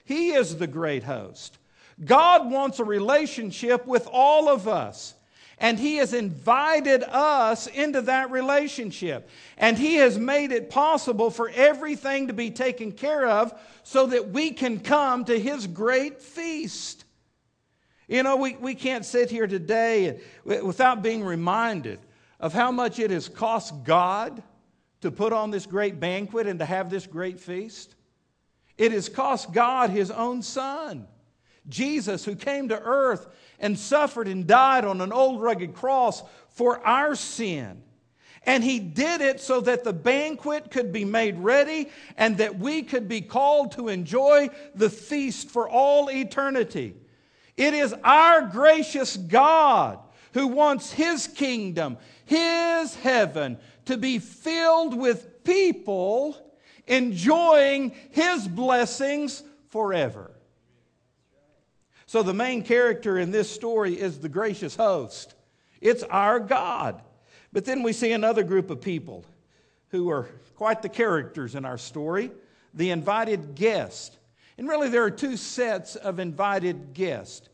He 0.05 0.31
is 0.31 0.55
the 0.55 0.67
great 0.67 1.03
host. 1.03 1.57
God 2.03 2.49
wants 2.49 2.79
a 2.79 2.85
relationship 2.85 3.85
with 3.85 4.07
all 4.11 4.47
of 4.47 4.67
us. 4.67 5.13
And 5.59 5.79
He 5.79 5.97
has 5.97 6.13
invited 6.13 7.03
us 7.03 7.67
into 7.67 8.01
that 8.03 8.31
relationship. 8.31 9.27
And 9.57 9.77
He 9.77 9.95
has 9.95 10.17
made 10.17 10.51
it 10.51 10.69
possible 10.69 11.31
for 11.31 11.49
everything 11.49 12.27
to 12.27 12.33
be 12.33 12.51
taken 12.51 12.91
care 12.91 13.27
of 13.27 13.59
so 13.83 14.05
that 14.05 14.29
we 14.29 14.51
can 14.51 14.79
come 14.79 15.25
to 15.25 15.37
His 15.37 15.65
great 15.65 16.21
feast. 16.21 17.05
You 18.07 18.23
know, 18.23 18.37
we, 18.37 18.55
we 18.55 18.73
can't 18.73 19.03
sit 19.03 19.29
here 19.29 19.47
today 19.47 20.21
without 20.45 21.03
being 21.03 21.23
reminded 21.23 21.99
of 22.39 22.53
how 22.53 22.71
much 22.71 22.99
it 22.99 23.11
has 23.11 23.27
cost 23.27 23.83
God 23.83 24.41
to 25.01 25.11
put 25.11 25.33
on 25.33 25.51
this 25.51 25.65
great 25.65 25.99
banquet 25.99 26.47
and 26.47 26.59
to 26.59 26.65
have 26.65 26.89
this 26.89 27.05
great 27.05 27.39
feast. 27.39 27.95
It 28.77 28.93
has 28.93 29.09
cost 29.09 29.51
God 29.51 29.89
his 29.89 30.09
own 30.09 30.41
son, 30.41 31.07
Jesus, 31.67 32.23
who 32.23 32.35
came 32.35 32.69
to 32.69 32.79
earth 32.79 33.27
and 33.59 33.77
suffered 33.77 34.27
and 34.27 34.47
died 34.47 34.85
on 34.85 35.01
an 35.01 35.11
old 35.11 35.41
rugged 35.41 35.73
cross 35.73 36.23
for 36.49 36.85
our 36.87 37.15
sin. 37.15 37.83
And 38.43 38.63
he 38.63 38.79
did 38.79 39.19
it 39.19 39.41
so 39.41 39.59
that 39.61 39.83
the 39.83 39.91
banquet 39.91 40.71
could 40.71 40.93
be 40.93 41.03
made 41.03 41.37
ready 41.39 41.89
and 42.15 42.37
that 42.37 42.57
we 42.57 42.83
could 42.83 43.09
be 43.09 43.19
called 43.19 43.73
to 43.73 43.89
enjoy 43.89 44.49
the 44.73 44.89
feast 44.89 45.49
for 45.49 45.67
all 45.67 46.09
eternity. 46.09 46.95
It 47.57 47.73
is 47.73 47.93
our 48.03 48.43
gracious 48.43 49.17
God 49.17 49.99
who 50.33 50.47
wants 50.47 50.91
His 50.91 51.27
kingdom, 51.27 51.97
His 52.25 52.95
heaven, 52.95 53.57
to 53.85 53.97
be 53.97 54.19
filled 54.19 54.95
with 54.95 55.43
people 55.43 56.37
enjoying 56.85 57.93
His 58.11 58.47
blessings 58.47 59.43
forever. 59.69 60.31
So, 62.05 62.23
the 62.23 62.33
main 62.33 62.63
character 62.63 63.17
in 63.17 63.31
this 63.31 63.51
story 63.51 63.99
is 63.99 64.19
the 64.19 64.29
gracious 64.29 64.75
host. 64.75 65.33
It's 65.81 66.03
our 66.03 66.39
God. 66.39 67.01
But 67.51 67.65
then 67.65 67.83
we 67.83 67.91
see 67.91 68.11
another 68.11 68.43
group 68.43 68.69
of 68.69 68.81
people 68.81 69.25
who 69.89 70.09
are 70.09 70.29
quite 70.55 70.81
the 70.81 70.89
characters 70.89 71.55
in 71.55 71.65
our 71.65 71.77
story 71.77 72.31
the 72.73 72.91
invited 72.91 73.55
guest. 73.55 74.16
And 74.57 74.67
really, 74.67 74.89
there 74.89 75.03
are 75.03 75.11
two 75.11 75.37
sets 75.37 75.95
of 75.95 76.19
invited 76.19 76.93
guests. 76.93 77.47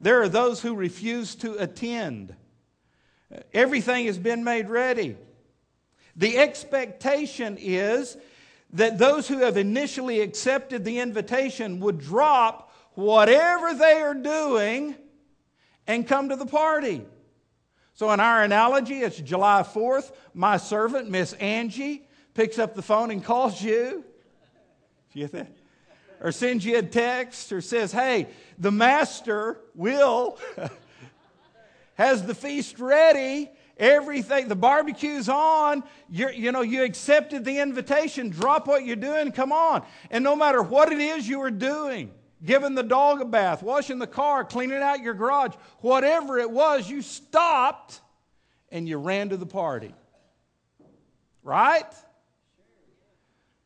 There 0.00 0.22
are 0.22 0.28
those 0.28 0.60
who 0.60 0.74
refuse 0.74 1.34
to 1.36 1.54
attend. 1.54 2.34
Everything 3.52 4.06
has 4.06 4.18
been 4.18 4.44
made 4.44 4.68
ready. 4.68 5.16
The 6.16 6.38
expectation 6.38 7.56
is 7.58 8.16
that 8.72 8.98
those 8.98 9.26
who 9.28 9.38
have 9.38 9.56
initially 9.56 10.20
accepted 10.20 10.84
the 10.84 10.98
invitation 10.98 11.80
would 11.80 11.98
drop 11.98 12.72
whatever 12.94 13.74
they 13.74 14.00
are 14.00 14.14
doing 14.14 14.96
and 15.86 16.06
come 16.06 16.28
to 16.28 16.36
the 16.36 16.46
party. 16.46 17.02
So, 17.94 18.10
in 18.12 18.20
our 18.20 18.42
analogy, 18.42 19.00
it's 19.00 19.18
July 19.18 19.62
4th. 19.62 20.12
My 20.32 20.56
servant, 20.56 21.10
Miss 21.10 21.32
Angie, 21.34 22.06
picks 22.34 22.58
up 22.58 22.74
the 22.74 22.82
phone 22.82 23.10
and 23.10 23.22
calls 23.22 23.60
you. 23.60 24.04
Do 25.12 25.18
you 25.18 25.26
get 25.26 25.32
that? 25.32 25.59
Or 26.20 26.32
sends 26.32 26.64
you 26.64 26.78
a 26.78 26.82
text 26.82 27.50
or 27.52 27.60
says, 27.60 27.92
hey, 27.92 28.28
the 28.58 28.70
master, 28.70 29.58
Will, 29.74 30.38
has 31.94 32.24
the 32.24 32.34
feast 32.34 32.78
ready. 32.78 33.50
Everything, 33.78 34.48
the 34.48 34.56
barbecue's 34.56 35.30
on. 35.30 35.82
You're, 36.10 36.32
you 36.32 36.52
know, 36.52 36.60
you 36.60 36.84
accepted 36.84 37.46
the 37.46 37.60
invitation. 37.60 38.28
Drop 38.28 38.66
what 38.66 38.84
you're 38.84 38.96
doing. 38.96 39.32
Come 39.32 39.52
on. 39.52 39.82
And 40.10 40.22
no 40.22 40.36
matter 40.36 40.62
what 40.62 40.92
it 40.92 40.98
is 40.98 41.26
you 41.26 41.38
were 41.38 41.50
doing, 41.50 42.12
giving 42.44 42.74
the 42.74 42.82
dog 42.82 43.22
a 43.22 43.24
bath, 43.24 43.62
washing 43.62 43.98
the 43.98 44.06
car, 44.06 44.44
cleaning 44.44 44.82
out 44.82 45.00
your 45.00 45.14
garage, 45.14 45.54
whatever 45.78 46.38
it 46.38 46.50
was, 46.50 46.90
you 46.90 47.00
stopped 47.00 48.00
and 48.70 48.86
you 48.86 48.98
ran 48.98 49.30
to 49.30 49.38
the 49.38 49.46
party. 49.46 49.94
Right? 51.42 51.86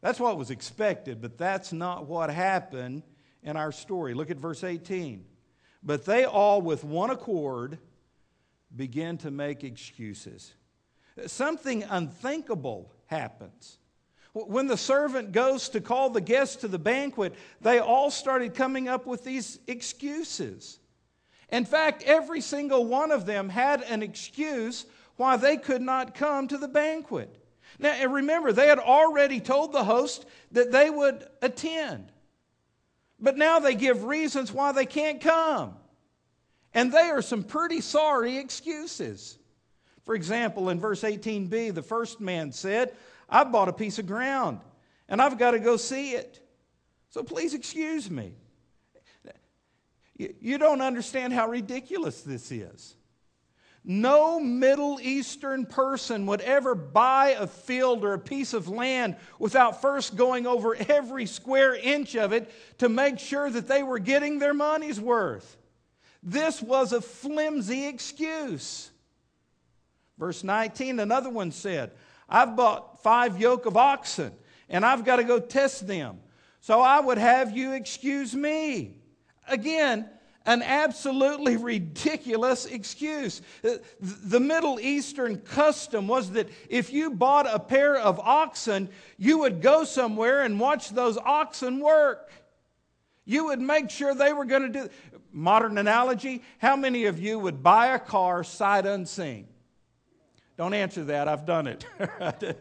That's 0.04 0.20
what 0.20 0.36
was 0.36 0.50
expected, 0.50 1.22
but 1.22 1.38
that's 1.38 1.72
not 1.72 2.06
what 2.06 2.28
happened 2.28 3.04
in 3.42 3.56
our 3.56 3.72
story. 3.72 4.12
Look 4.12 4.30
at 4.30 4.36
verse 4.36 4.62
18. 4.62 5.24
But 5.82 6.04
they 6.04 6.26
all, 6.26 6.60
with 6.60 6.84
one 6.84 7.08
accord, 7.08 7.78
begin 8.76 9.16
to 9.18 9.30
make 9.30 9.64
excuses. 9.64 10.52
Something 11.26 11.84
unthinkable 11.84 12.92
happens. 13.06 13.78
When 14.34 14.66
the 14.66 14.76
servant 14.76 15.32
goes 15.32 15.70
to 15.70 15.80
call 15.80 16.10
the 16.10 16.20
guests 16.20 16.56
to 16.56 16.68
the 16.68 16.78
banquet, 16.78 17.34
they 17.62 17.78
all 17.78 18.10
started 18.10 18.54
coming 18.54 18.88
up 18.88 19.06
with 19.06 19.24
these 19.24 19.58
excuses. 19.66 20.80
In 21.48 21.64
fact, 21.64 22.02
every 22.02 22.42
single 22.42 22.84
one 22.84 23.10
of 23.10 23.24
them 23.24 23.48
had 23.48 23.80
an 23.80 24.02
excuse 24.02 24.84
why 25.16 25.38
they 25.38 25.56
could 25.56 25.80
not 25.80 26.14
come 26.14 26.46
to 26.48 26.58
the 26.58 26.68
banquet. 26.68 27.40
Now, 27.78 28.06
remember, 28.06 28.52
they 28.52 28.68
had 28.68 28.78
already 28.78 29.40
told 29.40 29.72
the 29.72 29.84
host 29.84 30.26
that 30.52 30.70
they 30.70 30.90
would 30.90 31.26
attend. 31.42 32.12
But 33.18 33.36
now 33.36 33.58
they 33.58 33.74
give 33.74 34.04
reasons 34.04 34.52
why 34.52 34.72
they 34.72 34.86
can't 34.86 35.20
come. 35.20 35.74
And 36.72 36.92
they 36.92 37.10
are 37.10 37.22
some 37.22 37.42
pretty 37.42 37.80
sorry 37.80 38.38
excuses. 38.38 39.38
For 40.04 40.14
example, 40.14 40.68
in 40.68 40.80
verse 40.80 41.02
18b, 41.02 41.74
the 41.74 41.82
first 41.82 42.20
man 42.20 42.52
said, 42.52 42.92
I 43.28 43.44
bought 43.44 43.68
a 43.68 43.72
piece 43.72 43.98
of 43.98 44.06
ground 44.06 44.60
and 45.08 45.20
I've 45.22 45.38
got 45.38 45.52
to 45.52 45.58
go 45.58 45.76
see 45.76 46.12
it. 46.12 46.40
So 47.10 47.22
please 47.22 47.54
excuse 47.54 48.10
me. 48.10 48.34
You 50.16 50.58
don't 50.58 50.80
understand 50.80 51.32
how 51.32 51.48
ridiculous 51.48 52.22
this 52.22 52.52
is. 52.52 52.96
No 53.86 54.40
Middle 54.40 54.98
Eastern 55.02 55.66
person 55.66 56.24
would 56.26 56.40
ever 56.40 56.74
buy 56.74 57.36
a 57.38 57.46
field 57.46 58.02
or 58.02 58.14
a 58.14 58.18
piece 58.18 58.54
of 58.54 58.66
land 58.66 59.16
without 59.38 59.82
first 59.82 60.16
going 60.16 60.46
over 60.46 60.74
every 60.74 61.26
square 61.26 61.74
inch 61.74 62.16
of 62.16 62.32
it 62.32 62.50
to 62.78 62.88
make 62.88 63.18
sure 63.18 63.50
that 63.50 63.68
they 63.68 63.82
were 63.82 63.98
getting 63.98 64.38
their 64.38 64.54
money's 64.54 64.98
worth. 64.98 65.58
This 66.22 66.62
was 66.62 66.94
a 66.94 67.02
flimsy 67.02 67.86
excuse. 67.86 68.90
Verse 70.16 70.42
19, 70.42 70.98
another 70.98 71.28
one 71.28 71.52
said, 71.52 71.90
I've 72.26 72.56
bought 72.56 73.02
five 73.02 73.38
yoke 73.38 73.66
of 73.66 73.76
oxen 73.76 74.32
and 74.70 74.86
I've 74.86 75.04
got 75.04 75.16
to 75.16 75.24
go 75.24 75.38
test 75.38 75.86
them. 75.86 76.20
So 76.60 76.80
I 76.80 77.00
would 77.00 77.18
have 77.18 77.54
you 77.54 77.72
excuse 77.72 78.34
me. 78.34 78.96
Again, 79.46 80.08
an 80.46 80.62
absolutely 80.62 81.56
ridiculous 81.56 82.66
excuse. 82.66 83.40
The 83.62 84.40
Middle 84.40 84.78
Eastern 84.80 85.38
custom 85.38 86.06
was 86.06 86.32
that 86.32 86.48
if 86.68 86.92
you 86.92 87.10
bought 87.10 87.46
a 87.52 87.58
pair 87.58 87.96
of 87.96 88.20
oxen, 88.20 88.88
you 89.16 89.38
would 89.38 89.62
go 89.62 89.84
somewhere 89.84 90.42
and 90.42 90.60
watch 90.60 90.90
those 90.90 91.16
oxen 91.18 91.80
work. 91.80 92.30
You 93.24 93.46
would 93.46 93.60
make 93.60 93.88
sure 93.88 94.14
they 94.14 94.32
were 94.32 94.44
going 94.44 94.72
to 94.72 94.80
do. 94.80 94.88
Modern 95.32 95.78
analogy 95.78 96.42
how 96.58 96.76
many 96.76 97.06
of 97.06 97.18
you 97.18 97.38
would 97.38 97.62
buy 97.62 97.88
a 97.88 97.98
car 97.98 98.44
sight 98.44 98.86
unseen? 98.86 99.48
Don't 100.56 100.74
answer 100.74 101.02
that, 101.04 101.26
I've 101.26 101.44
done 101.44 101.66
it. 101.66 101.84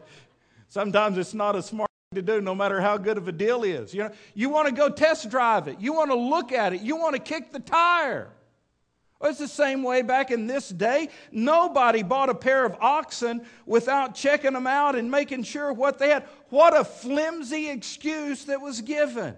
Sometimes 0.69 1.19
it's 1.19 1.35
not 1.35 1.55
a 1.55 1.61
smart 1.61 1.91
to 2.15 2.21
do 2.21 2.41
no 2.41 2.55
matter 2.55 2.81
how 2.81 2.97
good 2.97 3.17
of 3.17 3.27
a 3.27 3.31
deal 3.31 3.63
is. 3.63 3.93
You 3.93 4.03
know, 4.03 4.11
you 4.33 4.49
want 4.49 4.67
to 4.67 4.73
go 4.73 4.89
test 4.89 5.29
drive 5.29 5.67
it. 5.67 5.79
You 5.79 5.93
want 5.93 6.11
to 6.11 6.17
look 6.17 6.51
at 6.51 6.73
it. 6.73 6.81
You 6.81 6.95
want 6.95 7.15
to 7.15 7.21
kick 7.21 7.51
the 7.51 7.59
tire. 7.59 8.29
It's 9.21 9.39
the 9.39 9.47
same 9.47 9.83
way 9.83 10.01
back 10.01 10.31
in 10.31 10.47
this 10.47 10.67
day. 10.69 11.09
Nobody 11.31 12.03
bought 12.03 12.29
a 12.29 12.35
pair 12.35 12.65
of 12.65 12.75
oxen 12.81 13.45
without 13.65 14.15
checking 14.15 14.53
them 14.53 14.67
out 14.67 14.95
and 14.95 15.09
making 15.09 15.43
sure 15.43 15.71
what 15.71 15.97
they 15.97 16.09
had. 16.09 16.23
What 16.49 16.75
a 16.75 16.83
flimsy 16.83 17.69
excuse 17.69 18.45
that 18.45 18.59
was 18.59 18.81
given. 18.81 19.35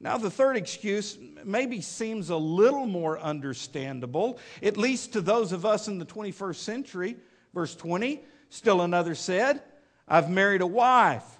Now, 0.00 0.16
the 0.16 0.30
third 0.30 0.56
excuse 0.56 1.18
maybe 1.44 1.80
seems 1.80 2.30
a 2.30 2.36
little 2.36 2.86
more 2.86 3.18
understandable, 3.18 4.38
at 4.62 4.76
least 4.76 5.12
to 5.14 5.20
those 5.20 5.52
of 5.52 5.66
us 5.66 5.88
in 5.88 5.98
the 5.98 6.06
21st 6.06 6.56
century. 6.56 7.16
Verse 7.52 7.74
20, 7.74 8.22
still 8.48 8.80
another 8.80 9.14
said, 9.14 9.60
I've 10.06 10.30
married 10.30 10.62
a 10.62 10.66
wife 10.66 11.37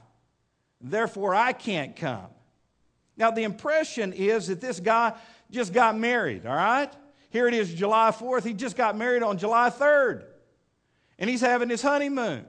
Therefore, 0.80 1.34
I 1.34 1.52
can't 1.52 1.96
come. 1.96 2.26
Now, 3.16 3.30
the 3.32 3.42
impression 3.42 4.12
is 4.12 4.46
that 4.46 4.60
this 4.60 4.78
guy 4.78 5.12
just 5.50 5.72
got 5.72 5.98
married, 5.98 6.46
all 6.46 6.54
right? 6.54 6.90
Here 7.30 7.48
it 7.48 7.54
is, 7.54 7.74
July 7.74 8.10
4th. 8.10 8.44
He 8.44 8.54
just 8.54 8.76
got 8.76 8.96
married 8.96 9.22
on 9.22 9.38
July 9.38 9.70
3rd. 9.70 10.24
And 11.18 11.28
he's 11.28 11.40
having 11.40 11.68
his 11.68 11.82
honeymoon. 11.82 12.46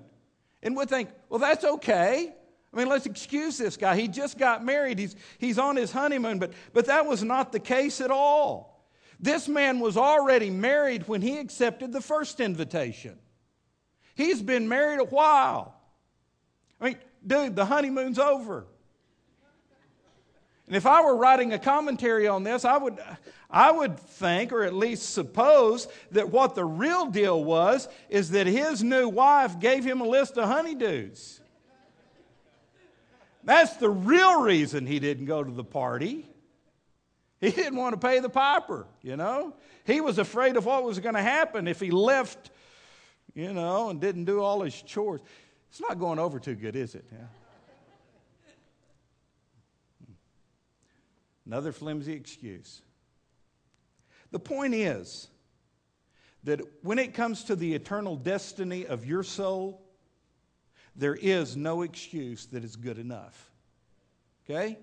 And 0.62 0.78
we 0.78 0.86
think, 0.86 1.10
well, 1.28 1.40
that's 1.40 1.64
okay. 1.64 2.34
I 2.72 2.78
mean, 2.78 2.88
let's 2.88 3.08
excuse 3.08 3.58
this 3.58 3.78
guy. 3.78 3.96
He 3.96 4.08
just 4.08 4.38
got 4.38 4.64
married, 4.64 5.00
he's, 5.00 5.16
he's 5.40 5.58
on 5.58 5.76
his 5.76 5.92
honeymoon. 5.92 6.38
But, 6.38 6.54
but 6.74 6.86
that 6.86 7.06
was 7.06 7.24
not 7.24 7.52
the 7.52 7.60
case 7.60 8.00
at 8.00 8.12
all. 8.12 8.88
This 9.20 9.48
man 9.48 9.80
was 9.80 9.98
already 9.98 10.50
married 10.50 11.08
when 11.08 11.22
he 11.22 11.40
accepted 11.40 11.92
the 11.92 12.00
first 12.00 12.40
invitation. 12.40 13.18
He's 14.16 14.42
been 14.42 14.70
married 14.70 15.00
a 15.00 15.06
while. 15.06 15.76
I 16.80 16.86
mean, 16.86 16.98
dude, 17.26 17.56
the 17.56 17.66
honeymoon's 17.66 18.20
over. 18.20 18.66
And 20.68 20.76
if 20.76 20.86
I 20.86 21.02
were 21.02 21.16
writing 21.16 21.52
a 21.54 21.58
commentary 21.58 22.28
on 22.28 22.44
this, 22.44 22.64
I 22.64 22.78
would, 22.78 23.00
I 23.50 23.72
would 23.72 23.98
think, 24.00 24.52
or 24.52 24.64
at 24.64 24.74
least 24.74 25.14
suppose, 25.14 25.88
that 26.12 26.30
what 26.30 26.54
the 26.54 26.64
real 26.64 27.08
deal 27.08 27.44
was 27.44 27.88
is 28.08 28.30
that 28.32 28.46
his 28.46 28.84
new 28.84 29.10
wife 29.10 29.60
gave 29.60 29.84
him 29.84 30.00
a 30.00 30.08
list 30.08 30.38
of 30.38 30.48
honeydews. 30.48 31.40
That's 33.44 33.78
the 33.78 33.90
real 33.90 34.42
reason 34.42 34.86
he 34.86 35.00
didn't 35.00 35.26
go 35.26 35.44
to 35.44 35.52
the 35.52 35.64
party. 35.64 36.28
He 37.42 37.50
didn't 37.50 37.78
want 37.78 38.00
to 38.00 38.08
pay 38.08 38.20
the 38.20 38.30
piper, 38.30 38.86
you 39.02 39.16
know. 39.16 39.56
He 39.86 40.02
was 40.02 40.20
afraid 40.20 40.56
of 40.56 40.68
what 40.68 40.84
was 40.84 41.00
going 41.00 41.16
to 41.16 41.22
happen 41.22 41.68
if 41.68 41.80
he 41.80 41.90
left, 41.90 42.52
you 43.34 43.54
know, 43.54 43.90
and 43.90 44.00
didn't 44.00 44.26
do 44.26 44.42
all 44.42 44.62
his 44.62 44.80
chores. 44.80 45.22
It's 45.70 45.82
not 45.82 46.00
going 46.00 46.20
over 46.20 46.40
too 46.40 46.56
good, 46.56 46.76
is 46.76 46.96
it? 46.96 47.06
Yeah. 47.12 47.20
Another 51.46 51.72
flimsy 51.72 52.13
excuse. 52.13 52.82
The 54.32 54.39
point 54.39 54.76
is 54.76 55.28
that 56.43 56.62
when 56.84 57.00
it 57.00 57.13
comes 57.13 57.43
to 57.46 57.56
the 57.56 57.74
eternal 57.74 58.15
destiny 58.15 58.86
of 58.86 59.06
your 59.06 59.24
soul, 59.24 59.82
there 60.96 61.15
is 61.15 61.58
no 61.58 61.82
excuse 61.82 62.46
that 62.48 62.63
is 62.63 62.76
good 62.76 63.00
enough. 63.00 63.50
Okay? 64.46 64.78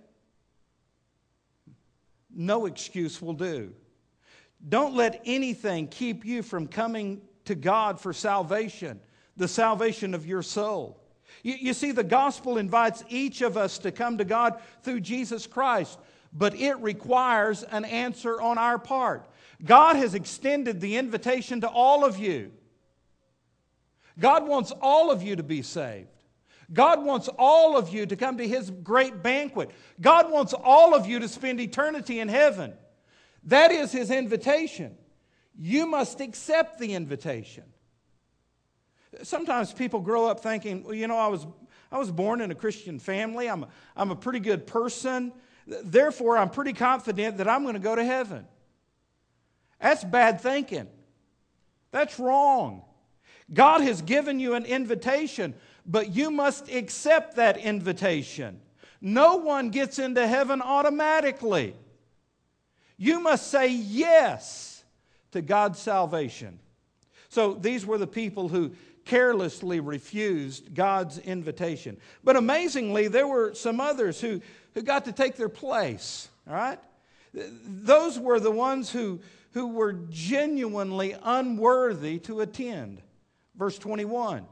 No 2.34 2.66
excuse 2.66 3.22
will 3.22 3.34
do. 3.34 3.72
Don't 4.68 4.94
let 4.94 5.22
anything 5.24 5.86
keep 5.88 6.24
you 6.24 6.42
from 6.42 6.66
coming 6.66 7.20
to 7.44 7.54
God 7.54 8.00
for 8.00 8.12
salvation 8.12 9.00
the 9.36 9.48
salvation 9.48 10.14
of 10.14 10.26
your 10.26 10.42
soul. 10.42 11.00
You, 11.42 11.54
you, 11.54 11.74
see, 11.74 11.92
the 11.92 12.04
gospel 12.04 12.58
invites 12.58 13.04
each 13.08 13.42
of 13.42 13.56
us 13.56 13.78
to 13.78 13.92
come 13.92 14.18
to 14.18 14.24
God 14.24 14.60
through 14.82 15.00
Jesus 15.00 15.46
Christ, 15.46 15.98
but 16.32 16.54
it 16.54 16.74
requires 16.78 17.62
an 17.62 17.84
answer 17.84 18.40
on 18.40 18.58
our 18.58 18.78
part. 18.78 19.28
God 19.64 19.96
has 19.96 20.14
extended 20.14 20.80
the 20.80 20.96
invitation 20.96 21.60
to 21.62 21.68
all 21.68 22.04
of 22.04 22.18
you. 22.18 22.52
God 24.18 24.48
wants 24.48 24.72
all 24.80 25.10
of 25.10 25.22
you 25.22 25.36
to 25.36 25.42
be 25.42 25.62
saved. 25.62 26.08
God 26.72 27.04
wants 27.04 27.28
all 27.38 27.76
of 27.76 27.90
you 27.90 28.06
to 28.06 28.16
come 28.16 28.38
to 28.38 28.48
His 28.48 28.70
great 28.70 29.22
banquet. 29.22 29.70
God 30.00 30.30
wants 30.30 30.52
all 30.52 30.94
of 30.94 31.06
you 31.06 31.20
to 31.20 31.28
spend 31.28 31.60
eternity 31.60 32.18
in 32.18 32.28
heaven. 32.28 32.74
That 33.44 33.70
is 33.70 33.92
His 33.92 34.10
invitation. 34.10 34.96
You 35.56 35.86
must 35.86 36.20
accept 36.20 36.78
the 36.78 36.94
invitation. 36.94 37.64
Sometimes 39.22 39.72
people 39.72 40.00
grow 40.00 40.26
up 40.26 40.40
thinking, 40.40 40.82
well, 40.84 40.94
you 40.94 41.06
know, 41.06 41.16
I 41.16 41.28
was, 41.28 41.46
I 41.90 41.98
was 41.98 42.10
born 42.10 42.40
in 42.40 42.50
a 42.50 42.54
Christian 42.54 42.98
family, 42.98 43.48
I'm 43.48 43.64
a, 43.64 43.68
I'm 43.96 44.10
a 44.10 44.16
pretty 44.16 44.40
good 44.40 44.66
person, 44.66 45.32
therefore, 45.66 46.36
I'm 46.36 46.50
pretty 46.50 46.72
confident 46.72 47.38
that 47.38 47.48
I'm 47.48 47.62
going 47.62 47.74
to 47.74 47.80
go 47.80 47.94
to 47.94 48.04
heaven. 48.04 48.46
That's 49.80 50.04
bad 50.04 50.40
thinking. 50.40 50.88
That's 51.90 52.18
wrong. 52.18 52.82
God 53.52 53.80
has 53.82 54.02
given 54.02 54.40
you 54.40 54.54
an 54.54 54.64
invitation, 54.64 55.54
but 55.86 56.14
you 56.14 56.30
must 56.30 56.68
accept 56.68 57.36
that 57.36 57.56
invitation. 57.58 58.60
No 59.00 59.36
one 59.36 59.70
gets 59.70 59.98
into 59.98 60.26
heaven 60.26 60.60
automatically. 60.60 61.74
You 62.96 63.20
must 63.20 63.50
say 63.50 63.68
yes 63.68 64.84
to 65.32 65.42
God's 65.42 65.78
salvation. 65.78 66.58
So 67.28 67.54
these 67.54 67.84
were 67.84 67.98
the 67.98 68.06
people 68.06 68.48
who 68.48 68.72
carelessly 69.06 69.80
refused 69.80 70.74
God's 70.74 71.18
invitation. 71.18 71.96
But 72.22 72.36
amazingly, 72.36 73.08
there 73.08 73.26
were 73.26 73.54
some 73.54 73.80
others 73.80 74.20
who, 74.20 74.42
who 74.74 74.82
got 74.82 75.06
to 75.06 75.12
take 75.12 75.36
their 75.36 75.48
place, 75.48 76.28
all 76.46 76.54
right? 76.54 76.78
Those 77.32 78.18
were 78.18 78.40
the 78.40 78.50
ones 78.50 78.90
who, 78.90 79.20
who 79.52 79.68
were 79.68 79.92
genuinely 80.10 81.16
unworthy 81.22 82.18
to 82.20 82.40
attend. 82.40 83.00
Verse 83.56 83.78
21. 83.78 84.46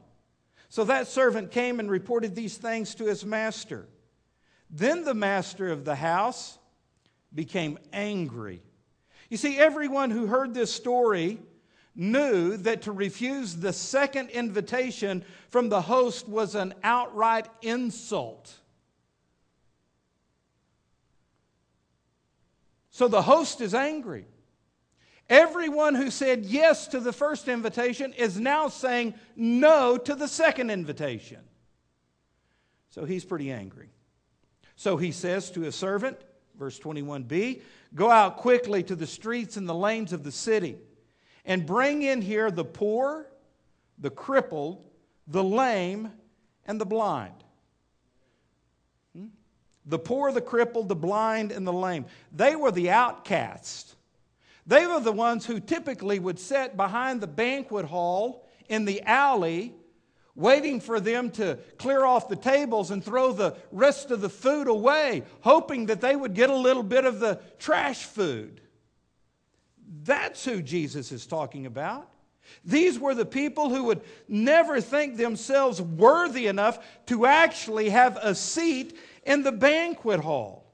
So 0.68 0.84
that 0.84 1.08
servant 1.08 1.50
came 1.50 1.78
and 1.78 1.90
reported 1.90 2.34
these 2.34 2.56
things 2.56 2.94
to 2.96 3.04
his 3.04 3.24
master. 3.24 3.86
Then 4.70 5.04
the 5.04 5.14
master 5.14 5.68
of 5.68 5.84
the 5.84 5.94
house 5.94 6.58
became 7.34 7.78
angry. 7.92 8.62
You 9.30 9.36
see, 9.36 9.58
everyone 9.58 10.10
who 10.10 10.26
heard 10.26 10.54
this 10.54 10.72
story 10.72 11.40
knew 11.96 12.56
that 12.58 12.82
to 12.82 12.92
refuse 12.92 13.56
the 13.56 13.72
second 13.72 14.30
invitation 14.30 15.24
from 15.48 15.68
the 15.68 15.82
host 15.82 16.28
was 16.28 16.54
an 16.54 16.74
outright 16.82 17.48
insult. 17.62 18.52
So 22.90 23.08
the 23.08 23.22
host 23.22 23.60
is 23.60 23.74
angry. 23.74 24.26
Everyone 25.28 25.94
who 25.94 26.10
said 26.10 26.44
yes 26.44 26.86
to 26.88 27.00
the 27.00 27.12
first 27.12 27.48
invitation 27.48 28.12
is 28.12 28.38
now 28.38 28.68
saying 28.68 29.14
no 29.36 29.96
to 29.96 30.14
the 30.14 30.28
second 30.28 30.70
invitation. 30.70 31.40
So 32.90 33.04
he's 33.04 33.24
pretty 33.24 33.50
angry. 33.50 33.88
So 34.76 34.96
he 34.96 35.12
says 35.12 35.50
to 35.52 35.62
his 35.62 35.74
servant, 35.74 36.18
verse 36.58 36.78
21b, 36.78 37.62
Go 37.94 38.10
out 38.10 38.36
quickly 38.36 38.82
to 38.84 38.96
the 38.96 39.06
streets 39.06 39.56
and 39.56 39.68
the 39.68 39.74
lanes 39.74 40.12
of 40.12 40.24
the 40.24 40.32
city 40.32 40.78
and 41.44 41.66
bring 41.66 42.02
in 42.02 42.22
here 42.22 42.50
the 42.50 42.64
poor, 42.64 43.26
the 43.98 44.10
crippled, 44.10 44.84
the 45.26 45.44
lame, 45.44 46.10
and 46.66 46.80
the 46.80 46.86
blind. 46.86 47.44
Hmm? 49.16 49.26
The 49.86 49.98
poor, 49.98 50.32
the 50.32 50.40
crippled, 50.40 50.88
the 50.88 50.96
blind, 50.96 51.52
and 51.52 51.66
the 51.66 51.72
lame. 51.72 52.06
They 52.32 52.56
were 52.56 52.70
the 52.70 52.90
outcasts. 52.90 53.94
They 54.66 54.86
were 54.86 55.00
the 55.00 55.12
ones 55.12 55.44
who 55.44 55.60
typically 55.60 56.18
would 56.18 56.38
sit 56.38 56.76
behind 56.76 57.20
the 57.20 57.26
banquet 57.26 57.84
hall 57.84 58.48
in 58.68 58.86
the 58.86 59.02
alley, 59.02 59.74
waiting 60.34 60.80
for 60.80 61.00
them 61.00 61.30
to 61.32 61.58
clear 61.76 62.04
off 62.04 62.28
the 62.28 62.36
tables 62.36 62.90
and 62.90 63.04
throw 63.04 63.32
the 63.32 63.56
rest 63.70 64.10
of 64.10 64.22
the 64.22 64.30
food 64.30 64.66
away, 64.66 65.22
hoping 65.42 65.86
that 65.86 66.00
they 66.00 66.16
would 66.16 66.34
get 66.34 66.48
a 66.48 66.56
little 66.56 66.82
bit 66.82 67.04
of 67.04 67.20
the 67.20 67.40
trash 67.58 68.04
food. 68.04 68.62
That's 70.04 70.44
who 70.44 70.62
Jesus 70.62 71.12
is 71.12 71.26
talking 71.26 71.66
about. 71.66 72.08
These 72.64 72.98
were 72.98 73.14
the 73.14 73.24
people 73.24 73.70
who 73.70 73.84
would 73.84 74.02
never 74.28 74.80
think 74.80 75.16
themselves 75.16 75.80
worthy 75.80 76.46
enough 76.46 76.78
to 77.06 77.26
actually 77.26 77.90
have 77.90 78.18
a 78.20 78.34
seat 78.34 78.98
in 79.24 79.42
the 79.42 79.52
banquet 79.52 80.20
hall. 80.20 80.64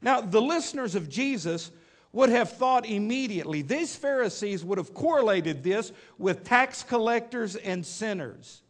Now, 0.00 0.20
the 0.20 0.40
listeners 0.40 0.94
of 0.94 1.08
Jesus 1.08 1.70
would 2.12 2.30
have 2.30 2.52
thought 2.52 2.84
immediately, 2.86 3.62
these 3.62 3.96
Pharisees 3.96 4.64
would 4.64 4.78
have 4.78 4.92
correlated 4.92 5.62
this 5.62 5.92
with 6.18 6.44
tax 6.44 6.82
collectors 6.82 7.56
and 7.56 7.84
sinners. 7.86 8.62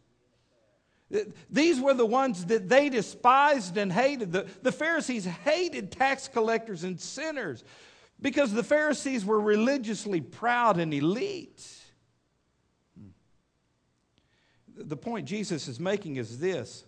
These 1.49 1.79
were 1.79 1.93
the 1.93 2.05
ones 2.05 2.45
that 2.45 2.69
they 2.69 2.89
despised 2.89 3.77
and 3.77 3.91
hated. 3.91 4.31
The, 4.31 4.47
the 4.61 4.71
Pharisees 4.71 5.25
hated 5.25 5.91
tax 5.91 6.27
collectors 6.27 6.83
and 6.83 6.99
sinners 6.99 7.63
because 8.21 8.53
the 8.53 8.63
Pharisees 8.63 9.25
were 9.25 9.39
religiously 9.39 10.21
proud 10.21 10.79
and 10.79 10.93
elite. 10.93 11.65
Hmm. 12.97 13.09
The 14.75 14.97
point 14.97 15.27
Jesus 15.27 15.67
is 15.67 15.79
making 15.79 16.15
is 16.17 16.39
this 16.39 16.85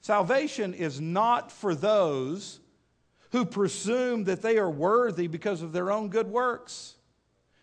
salvation 0.00 0.74
is 0.74 1.00
not 1.00 1.50
for 1.50 1.74
those 1.74 2.60
who 3.32 3.44
presume 3.44 4.24
that 4.24 4.42
they 4.42 4.56
are 4.56 4.70
worthy 4.70 5.26
because 5.26 5.62
of 5.62 5.72
their 5.72 5.90
own 5.90 6.08
good 6.08 6.28
works. 6.28 6.96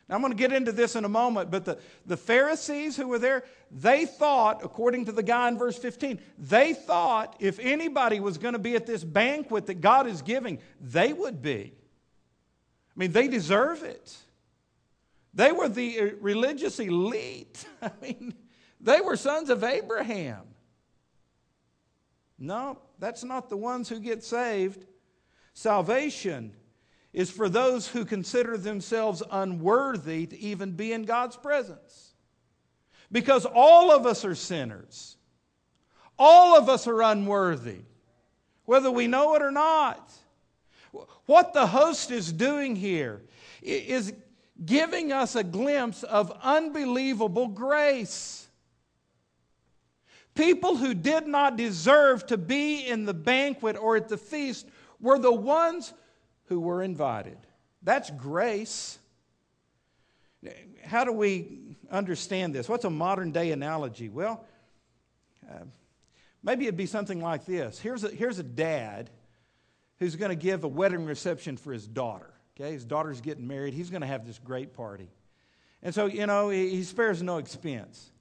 Now, 0.10 0.16
I'm 0.16 0.22
going 0.22 0.34
to 0.34 0.38
get 0.38 0.52
into 0.52 0.72
this 0.72 0.96
in 0.96 1.06
a 1.06 1.10
moment, 1.10 1.50
but 1.50 1.64
the, 1.64 1.80
the 2.06 2.18
Pharisees 2.18 2.98
who 2.98 3.08
were 3.08 3.20
there, 3.20 3.46
they 3.72 4.06
thought, 4.06 4.64
according 4.64 5.06
to 5.06 5.14
the 5.14 5.24
guy 5.24 5.48
in 5.48 5.58
verse 5.58 5.78
15, 5.78 6.20
they 6.38 6.74
thought 6.74 7.38
if 7.40 7.58
anybody 7.60 8.20
was 8.20 8.38
going 8.38 8.54
to 8.54 8.60
be 8.60 8.76
at 8.76 8.86
this 8.86 9.04
banquet 9.04 9.66
that 9.68 9.76
God 9.82 10.06
is 10.06 10.22
giving, 10.22 10.60
they 10.82 11.14
would 11.14 11.42
be. 11.42 11.74
I 12.96 13.00
mean, 13.00 13.12
they 13.12 13.28
deserve 13.28 13.84
it. 13.84 14.16
They 15.34 15.52
were 15.52 15.68
the 15.68 16.16
religious 16.22 16.80
elite. 16.80 17.66
I 17.82 17.92
mean, 18.02 18.34
they 18.80 19.02
were 19.02 19.16
sons 19.16 19.50
of 19.50 19.64
Abraham. 19.64 20.42
No, 22.38 22.80
that's 23.00 23.24
not 23.24 23.50
the 23.50 23.58
ones 23.58 23.90
who 23.90 24.00
get 24.00 24.24
saved. 24.24 24.86
Salvation 25.54 26.54
is 27.14 27.30
for 27.30 27.48
those 27.48 27.88
who 27.88 28.06
consider 28.06 28.58
themselves 28.58 29.24
unworthy 29.32 30.26
to 30.26 30.38
even 30.38 30.72
be 30.72 30.92
in 30.92 31.04
God's 31.04 31.38
presence. 31.38 32.14
Because 33.12 33.46
all 33.46 33.92
of 33.92 34.06
us 34.06 34.26
are 34.26 34.36
sinners, 34.36 35.18
all 36.18 36.58
of 36.58 36.70
us 36.70 36.88
are 36.88 37.02
unworthy, 37.02 37.82
whether 38.66 38.92
we 38.92 39.08
know 39.08 39.36
it 39.36 39.42
or 39.42 39.52
not. 39.52 40.12
What 41.26 41.54
the 41.54 41.68
host 41.68 42.12
is 42.12 42.32
doing 42.32 42.76
here 42.76 43.22
is 43.62 44.14
giving 44.64 45.12
us 45.12 45.36
a 45.36 45.44
glimpse 45.44 46.04
of 46.04 46.32
unbelievable 46.42 47.48
grace. 47.48 48.48
People 50.36 50.78
who 50.78 50.94
did 50.94 51.28
not 51.28 51.58
deserve 51.58 52.26
to 52.28 52.38
be 52.38 52.88
in 52.88 53.06
the 53.06 53.14
banquet 53.14 53.78
or 53.78 53.96
at 53.96 54.10
the 54.10 54.18
feast 54.18 54.68
were 55.00 55.20
the 55.20 55.32
ones 55.32 55.94
who 56.46 56.60
were 56.60 56.82
invited. 56.82 57.38
That's 57.84 58.10
grace. 58.10 58.98
How 60.84 61.04
do 61.04 61.12
we 61.12 61.76
understand 61.92 62.56
this? 62.56 62.68
What's 62.68 62.86
a 62.86 62.90
modern 62.90 63.32
day 63.32 63.52
analogy? 63.52 64.10
Well, 64.10 64.46
uh, 65.50 65.66
maybe 66.42 66.66
it'd 66.66 66.78
be 66.78 66.86
something 66.86 67.22
like 67.22 67.46
this. 67.46 67.80
Here's 67.80 68.04
a, 68.04 68.10
here's 68.10 68.40
a 68.40 68.44
dad 68.44 69.10
who's 70.04 70.18
going 70.18 70.30
to 70.30 70.36
give 70.36 70.66
a 70.66 70.68
wedding 70.68 71.06
reception 71.06 71.56
for 71.56 71.72
his 71.72 71.88
daughter. 71.88 72.30
Okay, 72.56 72.74
his 72.74 72.84
daughter's 72.84 73.22
getting 73.22 73.48
married. 73.48 73.74
He's 73.74 73.90
going 73.90 74.02
to 74.02 74.08
have 74.08 74.28
this 74.28 74.38
great 74.38 74.74
party. 74.74 75.10
And 75.82 75.96
so, 75.96 76.06
you 76.06 76.28
know, 76.28 76.50
he, 76.50 76.70
he 76.70 76.84
spares 76.84 77.24
no 77.24 77.38
expense. 77.38 78.12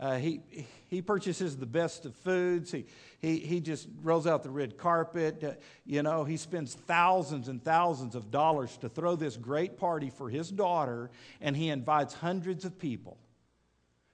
Uh, 0.00 0.16
he, 0.16 0.40
he 0.88 1.02
purchases 1.02 1.56
the 1.56 1.66
best 1.66 2.06
of 2.06 2.14
foods. 2.16 2.72
He, 2.72 2.86
he, 3.18 3.38
he 3.38 3.60
just 3.60 3.88
rolls 4.02 4.26
out 4.26 4.42
the 4.42 4.50
red 4.50 4.78
carpet. 4.78 5.44
Uh, 5.44 5.52
you 5.84 6.02
know, 6.02 6.24
he 6.24 6.38
spends 6.38 6.74
thousands 6.74 7.48
and 7.48 7.62
thousands 7.62 8.14
of 8.14 8.30
dollars 8.30 8.76
to 8.78 8.88
throw 8.88 9.14
this 9.14 9.36
great 9.36 9.76
party 9.76 10.08
for 10.08 10.30
his 10.30 10.50
daughter, 10.50 11.10
and 11.40 11.54
he 11.54 11.68
invites 11.68 12.14
hundreds 12.14 12.64
of 12.64 12.78
people, 12.78 13.18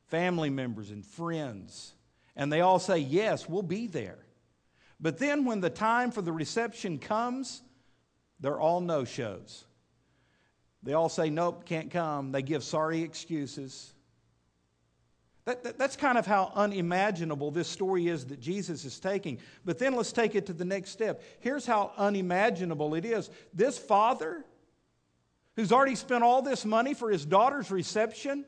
family 0.09 0.51
members 0.51 0.91
and 0.91 1.07
friends. 1.07 1.95
And 2.35 2.53
they 2.53 2.61
all 2.61 2.81
say, 2.81 2.99
Yes, 2.99 3.49
we'll 3.49 3.63
be 3.63 3.87
there. 3.87 4.24
But 5.05 5.19
then 5.19 5.45
when 5.45 5.61
the 5.61 5.69
time 5.69 6.13
for 6.13 6.23
the 6.23 6.33
reception 6.33 6.99
comes, 6.99 7.61
they're 8.41 8.59
all 8.59 8.81
no 8.81 9.05
shows. 9.05 9.67
They 10.83 10.95
all 10.95 11.11
say, 11.11 11.29
Nope, 11.29 11.67
can't 11.67 11.91
come. 11.91 12.33
They 12.33 12.41
give 12.41 12.65
sorry 12.65 13.03
excuses. 13.03 13.93
That, 15.45 15.63
that, 15.63 15.79
that's 15.79 15.95
kind 15.95 16.17
of 16.17 16.25
how 16.25 16.53
unimaginable 16.55 17.51
this 17.51 17.69
story 17.69 18.09
is 18.09 18.25
that 18.29 18.41
Jesus 18.41 18.87
is 18.87 18.99
taking. 18.99 19.41
But 19.63 19.79
then 19.79 19.95
let's 19.95 20.11
take 20.11 20.35
it 20.35 20.47
to 20.47 20.55
the 20.55 20.65
next 20.65 20.93
step. 20.93 21.23
Here's 21.41 21.67
how 21.67 21.93
unimaginable 21.99 22.95
it 22.95 23.05
is. 23.05 23.29
This 23.53 23.77
father, 23.77 24.43
who's 25.55 25.71
already 25.71 25.97
spent 25.97 26.25
all 26.25 26.41
this 26.41 26.65
money 26.65 26.95
for 26.95 27.11
his 27.11 27.27
daughter's 27.27 27.71
reception, 27.71 28.47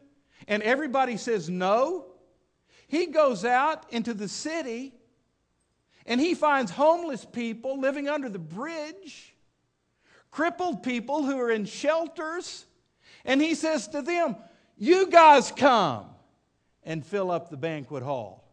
and 0.48 0.62
everybody 0.62 1.18
says 1.18 1.50
no, 1.50 2.06
he 2.88 3.08
goes 3.08 3.44
out 3.44 3.84
into 3.92 4.14
the 4.14 4.26
city 4.26 4.94
and 6.06 6.20
he 6.20 6.34
finds 6.34 6.70
homeless 6.70 7.24
people 7.24 7.80
living 7.80 8.08
under 8.08 8.28
the 8.28 8.38
bridge, 8.38 9.34
crippled 10.30 10.82
people 10.82 11.24
who 11.24 11.38
are 11.38 11.50
in 11.50 11.64
shelters, 11.64 12.64
and 13.24 13.42
he 13.42 13.54
says 13.54 13.88
to 13.88 14.02
them, 14.02 14.36
You 14.78 15.10
guys 15.10 15.50
come 15.50 16.06
and 16.84 17.04
fill 17.04 17.30
up 17.30 17.50
the 17.50 17.56
banquet 17.56 18.04
hall. 18.04 18.44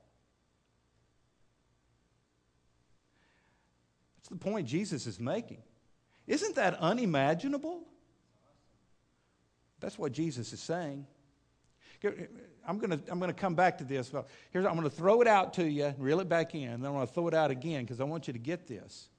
That's 4.18 4.30
the 4.30 4.36
point 4.38 4.68
Jesus 4.68 5.06
is 5.06 5.20
making. 5.20 5.62
Isn't 6.26 6.56
that 6.56 6.76
unimaginable? 6.80 7.84
That's 9.80 10.00
what 10.00 10.14
Jesus 10.14 10.54
is 10.54 10.62
saying. 10.62 11.06
I'm 12.68 12.78
going 12.78 12.92
to 12.92 13.12
I'm 13.12 13.20
going 13.20 13.32
to 13.32 13.40
come 13.40 13.56
back 13.56 13.78
to 13.80 13.84
this. 13.84 14.10
But 14.10 14.28
here's, 14.52 14.66
I'm 14.66 14.76
going 14.76 14.90
to 14.90 14.96
throw 14.96 15.22
it 15.22 15.28
out 15.28 15.54
to 15.56 15.64
you, 15.64 15.86
and 15.86 16.00
reel 16.00 16.20
it 16.20 16.30
back 16.30 16.56
in, 16.56 16.70
and 16.70 16.84
then 16.84 16.92
I'm 16.92 16.96
going 16.96 17.08
to 17.08 17.14
throw 17.14 17.28
it 17.28 17.34
out 17.34 17.52
again 17.52 17.84
because 17.84 18.00
I 18.00 18.06
want 18.06 18.28
you 18.28 18.34
to 18.34 18.40
get 18.40 18.68
this. 18.68 19.10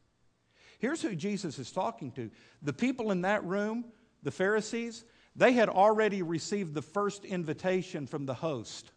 Here's 0.79 1.01
who 1.01 1.15
Jesus 1.15 1.59
is 1.59 1.71
talking 1.71 2.11
to. 2.13 2.31
The 2.63 2.73
people 2.73 3.11
in 3.11 3.23
that 3.23 3.45
room, 3.45 3.87
the 4.23 4.31
Pharisees, 4.31 5.05
they 5.37 5.53
had 5.53 5.69
already 5.69 6.23
received 6.23 6.75
the 6.75 6.83
first 6.83 7.25
invitation 7.25 8.07
from 8.07 8.27
the 8.27 8.35
host. 8.35 8.93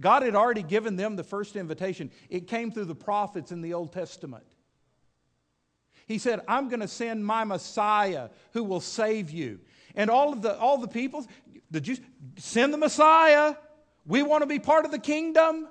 God 0.00 0.22
had 0.22 0.34
already 0.34 0.62
given 0.62 0.96
them 0.96 1.16
the 1.16 1.22
first 1.22 1.54
invitation. 1.54 2.10
It 2.28 2.48
came 2.48 2.70
through 2.70 2.86
the 2.86 2.94
prophets 2.94 3.52
in 3.52 3.60
the 3.60 3.74
Old 3.74 3.92
Testament. 3.92 4.44
He 6.06 6.18
said, 6.18 6.40
I'm 6.48 6.68
going 6.68 6.80
to 6.80 6.88
send 6.88 7.24
my 7.24 7.44
Messiah 7.44 8.28
who 8.52 8.64
will 8.64 8.80
save 8.80 9.30
you. 9.30 9.60
And 9.94 10.10
all 10.10 10.32
of 10.32 10.42
the, 10.42 10.58
all 10.58 10.78
the 10.78 10.88
people, 10.88 11.24
the 11.74 11.80
Jews, 11.80 12.00
send 12.38 12.72
the 12.72 12.78
Messiah. 12.78 13.56
We 14.06 14.22
want 14.22 14.42
to 14.42 14.46
be 14.46 14.58
part 14.58 14.84
of 14.84 14.90
the 14.90 14.98
kingdom. 14.98 15.68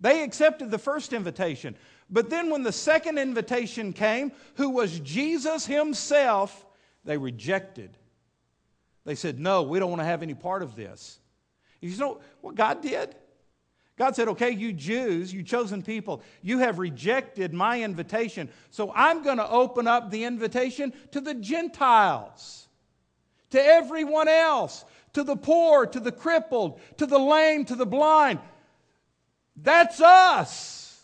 They 0.00 0.22
accepted 0.22 0.70
the 0.70 0.78
first 0.78 1.12
invitation. 1.12 1.76
But 2.08 2.30
then 2.30 2.50
when 2.50 2.62
the 2.62 2.72
second 2.72 3.18
invitation 3.18 3.92
came, 3.92 4.32
who 4.54 4.70
was 4.70 5.00
Jesus 5.00 5.66
himself, 5.66 6.66
they 7.04 7.16
rejected. 7.16 7.96
They 9.04 9.14
said, 9.14 9.38
No, 9.38 9.62
we 9.62 9.78
don't 9.78 9.90
want 9.90 10.00
to 10.00 10.06
have 10.06 10.22
any 10.22 10.34
part 10.34 10.62
of 10.62 10.76
this. 10.76 11.18
You 11.80 11.96
know 11.96 12.20
what 12.40 12.54
God 12.54 12.82
did? 12.82 13.14
God 13.96 14.14
said, 14.14 14.28
Okay, 14.28 14.50
you 14.50 14.72
Jews, 14.72 15.32
you 15.32 15.42
chosen 15.42 15.82
people, 15.82 16.22
you 16.42 16.58
have 16.58 16.78
rejected 16.78 17.52
my 17.52 17.82
invitation. 17.82 18.48
So 18.70 18.92
I'm 18.94 19.22
going 19.22 19.38
to 19.38 19.50
open 19.50 19.86
up 19.86 20.10
the 20.10 20.24
invitation 20.24 20.92
to 21.10 21.20
the 21.20 21.34
Gentiles, 21.34 22.68
to 23.52 23.64
everyone 23.64 24.28
else, 24.28 24.84
to 25.12 25.22
the 25.22 25.36
poor, 25.36 25.86
to 25.86 26.00
the 26.00 26.12
crippled, 26.12 26.80
to 26.98 27.06
the 27.06 27.18
lame, 27.18 27.64
to 27.66 27.76
the 27.76 27.86
blind. 27.86 28.40
That's 29.56 30.00
us. 30.00 31.00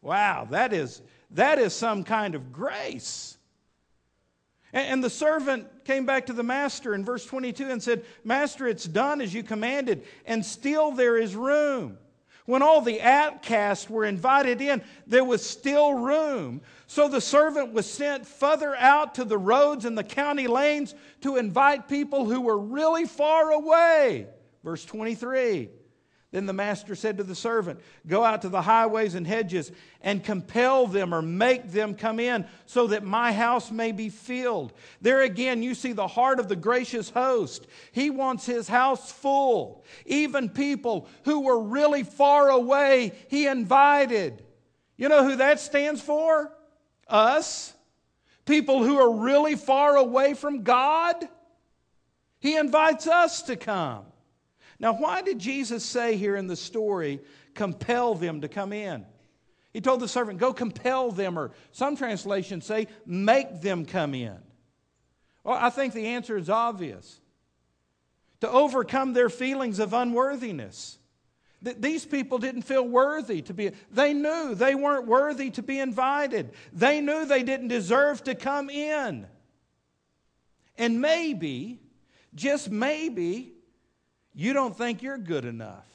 Wow, 0.00 0.46
that 0.50 0.72
is, 0.72 1.02
that 1.32 1.58
is 1.58 1.74
some 1.74 2.04
kind 2.04 2.34
of 2.34 2.52
grace. 2.52 3.36
And 4.72 5.02
the 5.02 5.10
servant 5.10 5.84
came 5.84 6.04
back 6.04 6.26
to 6.26 6.32
the 6.32 6.42
master 6.42 6.94
in 6.94 7.04
verse 7.04 7.24
22 7.24 7.70
and 7.70 7.82
said, 7.82 8.04
Master, 8.22 8.68
it's 8.68 8.84
done 8.84 9.20
as 9.20 9.32
you 9.32 9.42
commanded, 9.42 10.04
and 10.26 10.44
still 10.44 10.92
there 10.92 11.16
is 11.16 11.34
room. 11.34 11.96
When 12.44 12.62
all 12.62 12.80
the 12.80 13.00
outcasts 13.00 13.88
were 13.90 14.04
invited 14.04 14.60
in, 14.60 14.82
there 15.06 15.24
was 15.24 15.44
still 15.44 15.94
room. 15.94 16.60
So 16.86 17.08
the 17.08 17.20
servant 17.20 17.72
was 17.72 17.90
sent 17.90 18.26
further 18.26 18.74
out 18.76 19.16
to 19.16 19.24
the 19.24 19.38
roads 19.38 19.84
and 19.84 19.98
the 19.98 20.04
county 20.04 20.46
lanes 20.46 20.94
to 21.22 21.36
invite 21.36 21.88
people 21.88 22.26
who 22.26 22.40
were 22.40 22.58
really 22.58 23.06
far 23.06 23.50
away. 23.50 24.28
Verse 24.62 24.84
23. 24.84 25.70
Then 26.32 26.46
the 26.46 26.52
master 26.52 26.94
said 26.94 27.18
to 27.18 27.24
the 27.24 27.34
servant, 27.34 27.80
Go 28.06 28.22
out 28.22 28.42
to 28.42 28.48
the 28.48 28.62
highways 28.62 29.14
and 29.14 29.26
hedges 29.26 29.72
and 30.02 30.22
compel 30.22 30.86
them 30.86 31.14
or 31.14 31.22
make 31.22 31.70
them 31.70 31.94
come 31.94 32.20
in 32.20 32.46
so 32.66 32.88
that 32.88 33.04
my 33.04 33.32
house 33.32 33.70
may 33.70 33.92
be 33.92 34.08
filled. 34.08 34.72
There 35.00 35.22
again, 35.22 35.62
you 35.62 35.74
see 35.74 35.92
the 35.92 36.08
heart 36.08 36.38
of 36.38 36.48
the 36.48 36.56
gracious 36.56 37.10
host. 37.10 37.66
He 37.92 38.10
wants 38.10 38.44
his 38.44 38.68
house 38.68 39.10
full. 39.10 39.84
Even 40.04 40.50
people 40.50 41.08
who 41.24 41.40
were 41.40 41.60
really 41.60 42.02
far 42.02 42.50
away, 42.50 43.12
he 43.28 43.46
invited. 43.46 44.44
You 44.96 45.08
know 45.08 45.24
who 45.24 45.36
that 45.36 45.60
stands 45.60 46.02
for? 46.02 46.52
Us. 47.08 47.74
People 48.44 48.84
who 48.84 48.98
are 48.98 49.22
really 49.22 49.54
far 49.54 49.96
away 49.96 50.34
from 50.34 50.62
God. 50.62 51.16
He 52.38 52.56
invites 52.56 53.06
us 53.06 53.42
to 53.42 53.56
come. 53.56 54.04
Now, 54.78 54.94
why 54.94 55.22
did 55.22 55.38
Jesus 55.38 55.84
say 55.84 56.16
here 56.16 56.36
in 56.36 56.46
the 56.46 56.56
story, 56.56 57.20
compel 57.54 58.14
them 58.14 58.42
to 58.42 58.48
come 58.48 58.72
in? 58.72 59.06
He 59.72 59.80
told 59.80 60.00
the 60.00 60.08
servant, 60.08 60.38
go 60.38 60.52
compel 60.52 61.10
them, 61.10 61.38
or 61.38 61.52
some 61.72 61.96
translations 61.96 62.64
say, 62.64 62.86
make 63.04 63.60
them 63.60 63.84
come 63.84 64.14
in. 64.14 64.38
Well, 65.44 65.58
I 65.60 65.70
think 65.70 65.92
the 65.92 66.06
answer 66.06 66.36
is 66.36 66.48
obvious 66.48 67.20
to 68.40 68.50
overcome 68.50 69.12
their 69.12 69.28
feelings 69.28 69.78
of 69.78 69.92
unworthiness. 69.92 70.98
These 71.78 72.04
people 72.04 72.38
didn't 72.38 72.62
feel 72.62 72.86
worthy 72.86 73.42
to 73.42 73.54
be, 73.54 73.72
they 73.90 74.12
knew 74.12 74.54
they 74.54 74.74
weren't 74.74 75.06
worthy 75.06 75.50
to 75.50 75.62
be 75.62 75.78
invited. 75.80 76.52
They 76.72 77.00
knew 77.00 77.24
they 77.24 77.42
didn't 77.42 77.68
deserve 77.68 78.22
to 78.24 78.34
come 78.34 78.70
in. 78.70 79.26
And 80.78 81.00
maybe, 81.00 81.80
just 82.34 82.70
maybe, 82.70 83.54
you 84.34 84.52
don't 84.52 84.76
think 84.76 85.02
you're 85.02 85.18
good 85.18 85.44
enough 85.44 85.86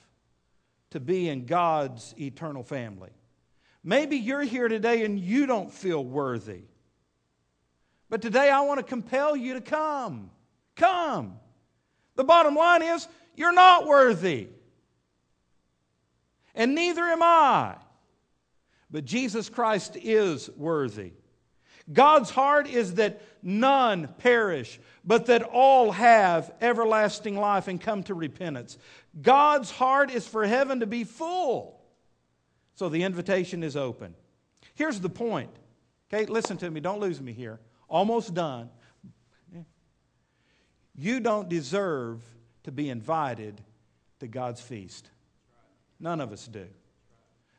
to 0.91 0.99
be 0.99 1.29
in 1.29 1.45
God's 1.45 2.13
eternal 2.19 2.63
family. 2.63 3.11
Maybe 3.83 4.17
you're 4.17 4.43
here 4.43 4.67
today 4.67 5.05
and 5.05 5.19
you 5.19 5.45
don't 5.45 5.71
feel 5.71 6.03
worthy. 6.03 6.63
But 8.09 8.21
today 8.21 8.49
I 8.49 8.61
want 8.61 8.79
to 8.79 8.83
compel 8.83 9.35
you 9.35 9.53
to 9.53 9.61
come. 9.61 10.31
Come. 10.75 11.39
The 12.15 12.23
bottom 12.23 12.55
line 12.55 12.81
is 12.81 13.07
you're 13.35 13.53
not 13.53 13.87
worthy. 13.87 14.49
And 16.55 16.75
neither 16.75 17.03
am 17.03 17.23
I. 17.23 17.75
But 18.89 19.05
Jesus 19.05 19.49
Christ 19.49 19.95
is 19.95 20.49
worthy. 20.57 21.13
God's 21.91 22.29
heart 22.29 22.67
is 22.67 22.95
that 22.95 23.21
none 23.41 24.07
perish, 24.17 24.79
but 25.03 25.25
that 25.27 25.43
all 25.43 25.91
have 25.91 26.53
everlasting 26.61 27.35
life 27.35 27.67
and 27.67 27.81
come 27.81 28.03
to 28.03 28.13
repentance. 28.13 28.77
God's 29.21 29.71
heart 29.71 30.11
is 30.11 30.27
for 30.27 30.45
heaven 30.45 30.81
to 30.81 30.87
be 30.87 31.03
full. 31.03 31.81
So 32.75 32.89
the 32.89 33.03
invitation 33.03 33.63
is 33.63 33.75
open. 33.75 34.15
Here's 34.75 34.99
the 34.99 35.09
point. 35.09 35.49
Okay, 36.13 36.25
listen 36.25 36.57
to 36.57 36.69
me. 36.69 36.79
Don't 36.81 36.99
lose 36.99 37.21
me 37.21 37.33
here. 37.33 37.59
Almost 37.89 38.33
done. 38.33 38.69
You 40.95 41.19
don't 41.19 41.49
deserve 41.49 42.21
to 42.63 42.71
be 42.71 42.89
invited 42.89 43.61
to 44.19 44.27
God's 44.27 44.61
feast. 44.61 45.09
None 46.01 46.19
of 46.19 46.33
us 46.33 46.47
do. 46.47 46.65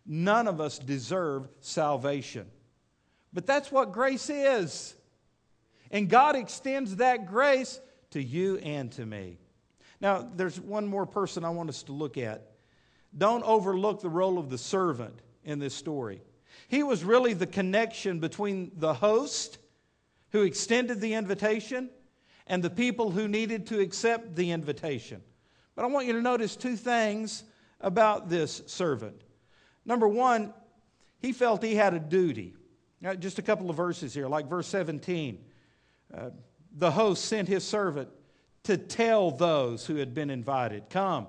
None 0.04 0.48
of 0.48 0.60
us 0.60 0.78
deserve 0.78 1.48
salvation. 1.60 2.46
But 3.32 3.46
that's 3.46 3.70
what 3.70 3.92
grace 3.92 4.28
is. 4.28 4.94
And 5.92 6.10
God 6.10 6.34
extends 6.34 6.96
that 6.96 7.26
grace 7.26 7.80
to 8.10 8.22
you 8.22 8.58
and 8.58 8.90
to 8.92 9.06
me. 9.06 9.38
Now, 10.00 10.28
there's 10.34 10.60
one 10.60 10.86
more 10.86 11.06
person 11.06 11.44
I 11.44 11.50
want 11.50 11.68
us 11.68 11.84
to 11.84 11.92
look 11.92 12.18
at. 12.18 12.50
Don't 13.16 13.44
overlook 13.44 14.00
the 14.00 14.10
role 14.10 14.38
of 14.38 14.50
the 14.50 14.58
servant 14.58 15.14
in 15.44 15.60
this 15.60 15.74
story. 15.74 16.20
He 16.66 16.82
was 16.82 17.04
really 17.04 17.34
the 17.34 17.46
connection 17.46 18.18
between 18.18 18.72
the 18.76 18.94
host 18.94 19.58
who 20.30 20.42
extended 20.42 21.00
the 21.00 21.14
invitation 21.14 21.90
and 22.46 22.62
the 22.62 22.70
people 22.70 23.10
who 23.10 23.28
needed 23.28 23.66
to 23.68 23.78
accept 23.78 24.34
the 24.34 24.50
invitation. 24.50 25.22
But 25.76 25.84
I 25.84 25.88
want 25.88 26.06
you 26.06 26.14
to 26.14 26.22
notice 26.22 26.56
two 26.56 26.76
things 26.76 27.44
about 27.82 28.28
this 28.28 28.62
servant. 28.66 29.22
Number 29.84 30.08
one, 30.08 30.54
he 31.20 31.32
felt 31.32 31.62
he 31.62 31.74
had 31.74 31.94
a 31.94 32.00
duty. 32.00 32.54
Now, 33.00 33.14
just 33.14 33.38
a 33.38 33.42
couple 33.42 33.68
of 33.68 33.76
verses 33.76 34.14
here, 34.14 34.28
like 34.28 34.48
verse 34.48 34.66
17. 34.68 35.38
Uh, 36.12 36.30
the 36.76 36.90
host 36.90 37.24
sent 37.24 37.48
his 37.48 37.64
servant 37.64 38.08
to 38.64 38.76
tell 38.76 39.30
those 39.30 39.86
who 39.86 39.96
had 39.96 40.14
been 40.14 40.30
invited, 40.30 40.88
Come. 40.88 41.26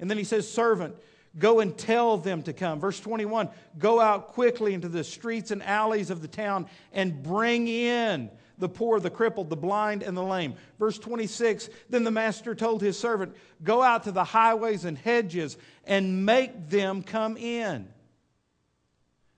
And 0.00 0.10
then 0.10 0.18
he 0.18 0.24
says, 0.24 0.50
Servant, 0.50 0.96
go 1.38 1.60
and 1.60 1.76
tell 1.78 2.18
them 2.18 2.42
to 2.42 2.52
come. 2.52 2.80
Verse 2.80 2.98
21 3.00 3.48
Go 3.78 4.00
out 4.00 4.28
quickly 4.28 4.74
into 4.74 4.88
the 4.88 5.04
streets 5.04 5.50
and 5.50 5.62
alleys 5.62 6.10
of 6.10 6.22
the 6.22 6.28
town 6.28 6.66
and 6.92 7.22
bring 7.22 7.68
in 7.68 8.30
the 8.58 8.68
poor, 8.68 9.00
the 9.00 9.10
crippled, 9.10 9.50
the 9.50 9.56
blind, 9.56 10.02
and 10.02 10.16
the 10.16 10.22
lame. 10.22 10.54
Verse 10.78 10.98
26 10.98 11.68
Then 11.90 12.04
the 12.04 12.10
master 12.10 12.54
told 12.54 12.82
his 12.82 12.98
servant, 12.98 13.34
Go 13.62 13.82
out 13.82 14.04
to 14.04 14.12
the 14.12 14.24
highways 14.24 14.84
and 14.84 14.96
hedges 14.96 15.56
and 15.84 16.24
make 16.24 16.68
them 16.68 17.02
come 17.02 17.36
in. 17.36 17.88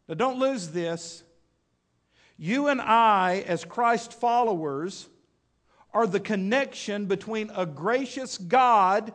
Now, 0.09 0.15
don't 0.15 0.39
lose 0.39 0.69
this. 0.69 1.23
You 2.37 2.69
and 2.69 2.81
I, 2.81 3.45
as 3.47 3.65
Christ 3.65 4.13
followers, 4.13 5.09
are 5.93 6.07
the 6.07 6.21
connection 6.21 7.07
between 7.07 7.51
a 7.55 7.65
gracious 7.65 8.37
God 8.37 9.15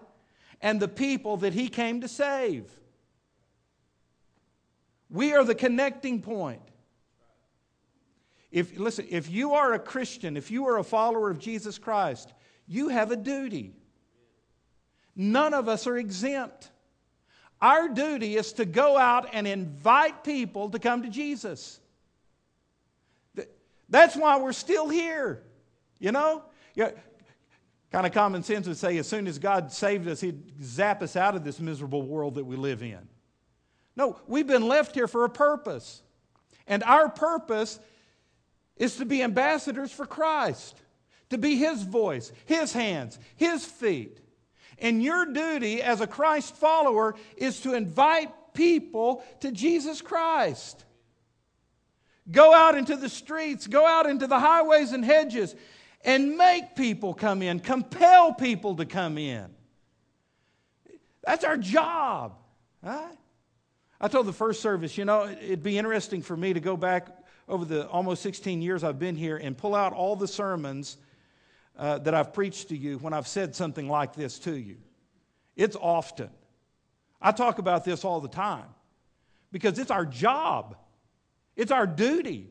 and 0.62 0.80
the 0.80 0.88
people 0.88 1.38
that 1.38 1.54
He 1.54 1.68
came 1.68 2.02
to 2.02 2.08
save. 2.08 2.66
We 5.10 5.34
are 5.34 5.44
the 5.44 5.56
connecting 5.56 6.22
point. 6.22 6.62
If, 8.52 8.78
listen, 8.80 9.06
if 9.10 9.30
you 9.30 9.54
are 9.54 9.74
a 9.74 9.80
Christian, 9.80 10.36
if 10.36 10.50
you 10.50 10.68
are 10.68 10.78
a 10.78 10.84
follower 10.84 11.30
of 11.30 11.40
Jesus 11.40 11.78
Christ, 11.78 12.34
you 12.68 12.90
have 12.90 13.12
a 13.12 13.16
duty. 13.16 13.74
None 15.16 15.54
of 15.54 15.68
us 15.68 15.86
are 15.86 15.98
exempt. 15.98 16.70
Our 17.62 17.90
duty 17.90 18.36
is 18.38 18.54
to 18.54 18.66
go 18.66 18.98
out 18.98 19.30
and 19.34 19.46
invite 19.46 20.24
people 20.24 20.70
to 20.70 20.80
come 20.80 21.04
to 21.04 21.10
Jesus. 21.10 21.80
That's 23.90 24.16
why 24.16 24.40
we're 24.40 24.54
still 24.54 24.88
here. 24.88 25.44
You 26.00 26.12
know? 26.12 26.44
Yeah, 26.76 26.92
kind 27.92 28.06
of 28.06 28.14
common 28.14 28.44
sense 28.44 28.68
would 28.68 28.78
say 28.78 28.98
as 28.98 29.08
soon 29.08 29.28
as 29.28 29.40
God 29.40 29.72
saved 29.72 30.08
us, 30.08 30.22
He'd 30.22 30.64
zap 30.64 31.02
us 31.02 31.16
out 31.16 31.36
of 31.36 31.44
this 31.44 31.60
miserable 31.60 32.04
world 32.04 32.36
that 32.36 32.46
we 32.46 32.56
live 32.56 32.82
in. 32.82 33.08
No, 33.96 34.20
we've 34.28 34.48
been 34.48 34.68
left 34.68 34.96
here 34.96 35.08
for 35.08 35.26
a 35.26 35.30
purpose. 35.30 36.02
And 36.68 36.84
our 36.84 37.10
purpose 37.10 37.80
is 38.80 38.96
to 38.96 39.06
be 39.06 39.22
ambassadors 39.22 39.92
for 39.92 40.06
Christ, 40.06 40.82
to 41.30 41.38
be 41.38 41.58
His 41.58 41.84
voice, 41.84 42.32
His 42.46 42.74
hands, 42.74 43.20
His 43.36 43.64
feet. 43.66 44.20
And 44.80 45.04
your 45.04 45.26
duty 45.26 45.82
as 45.82 46.02
a 46.02 46.08
Christ 46.08 46.56
follower 46.56 47.16
is 47.38 47.60
to 47.62 47.74
invite 47.74 48.32
people 48.54 49.24
to 49.42 49.52
Jesus 49.52 50.02
Christ. 50.02 50.86
Go 52.32 52.54
out 52.54 52.78
into 52.78 52.96
the 52.96 53.10
streets, 53.10 53.68
go 53.68 53.86
out 53.86 54.06
into 54.06 54.26
the 54.26 54.40
highways 54.40 54.94
and 54.94 55.04
hedges, 55.04 55.54
and 56.06 56.38
make 56.38 56.76
people 56.76 57.14
come 57.14 57.42
in, 57.42 57.60
compel 57.60 58.34
people 58.34 58.76
to 58.78 58.86
come 58.86 59.18
in. 59.18 59.48
That's 61.24 61.44
our 61.44 61.58
job. 61.58 62.36
Right? 62.82 63.18
I 64.00 64.08
told 64.08 64.26
the 64.26 64.34
first 64.34 64.62
service, 64.62 64.98
you 64.98 65.04
know, 65.04 65.28
it'd 65.28 65.64
be 65.64 65.78
interesting 65.78 66.22
for 66.22 66.38
me 66.38 66.54
to 66.54 66.62
go 66.62 66.78
back 66.78 67.10
over 67.50 67.66
the 67.66 67.88
almost 67.88 68.22
16 68.22 68.62
years 68.62 68.84
I've 68.84 69.00
been 69.00 69.16
here 69.16 69.38
and 69.38 69.58
pull 69.58 69.76
out 69.76 69.92
all 69.92 70.16
the 70.16 70.28
sermons 70.28 70.98
uh, 71.78 71.98
that 72.00 72.14
I've 72.14 72.34
preached 72.34 72.70
to 72.70 72.78
you 72.78 72.98
when 73.00 73.14
I've 73.14 73.28
said 73.28 73.56
something 73.56 73.90
like 73.90 74.14
this 74.16 74.40
to 74.40 74.56
you. 74.56 74.78
It's 75.56 75.76
often. 75.76 76.30
I 77.22 77.34
talk 77.34 77.60
about 77.60 77.84
this 77.84 78.06
all 78.06 78.22
the 78.22 78.30
time 78.30 78.68
because 79.52 79.80
it's 79.80 79.92
our 79.92 80.06
job 80.06 80.78
it's 81.60 81.74
our 81.74 81.86
duty. 81.86 82.48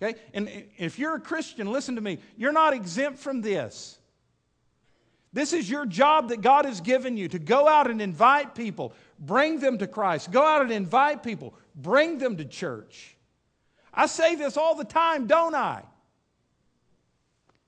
Okay? 0.00 0.18
And 0.32 0.48
if 0.78 0.98
you're 0.98 1.16
a 1.16 1.20
Christian, 1.20 1.70
listen 1.70 1.96
to 1.96 2.00
me, 2.00 2.18
you're 2.38 2.50
not 2.50 2.72
exempt 2.72 3.18
from 3.18 3.42
this. 3.42 3.98
This 5.34 5.52
is 5.52 5.68
your 5.68 5.84
job 5.84 6.30
that 6.30 6.40
God 6.40 6.64
has 6.64 6.80
given 6.80 7.18
you 7.18 7.28
to 7.28 7.38
go 7.38 7.68
out 7.68 7.90
and 7.90 8.00
invite 8.00 8.54
people, 8.54 8.94
bring 9.18 9.60
them 9.60 9.76
to 9.78 9.86
Christ. 9.86 10.30
Go 10.30 10.42
out 10.42 10.62
and 10.62 10.72
invite 10.72 11.22
people, 11.22 11.52
bring 11.74 12.16
them 12.16 12.38
to 12.38 12.46
church. 12.46 13.15
I 13.96 14.06
say 14.06 14.34
this 14.34 14.56
all 14.56 14.74
the 14.74 14.84
time, 14.84 15.26
don't 15.26 15.54
I? 15.54 15.82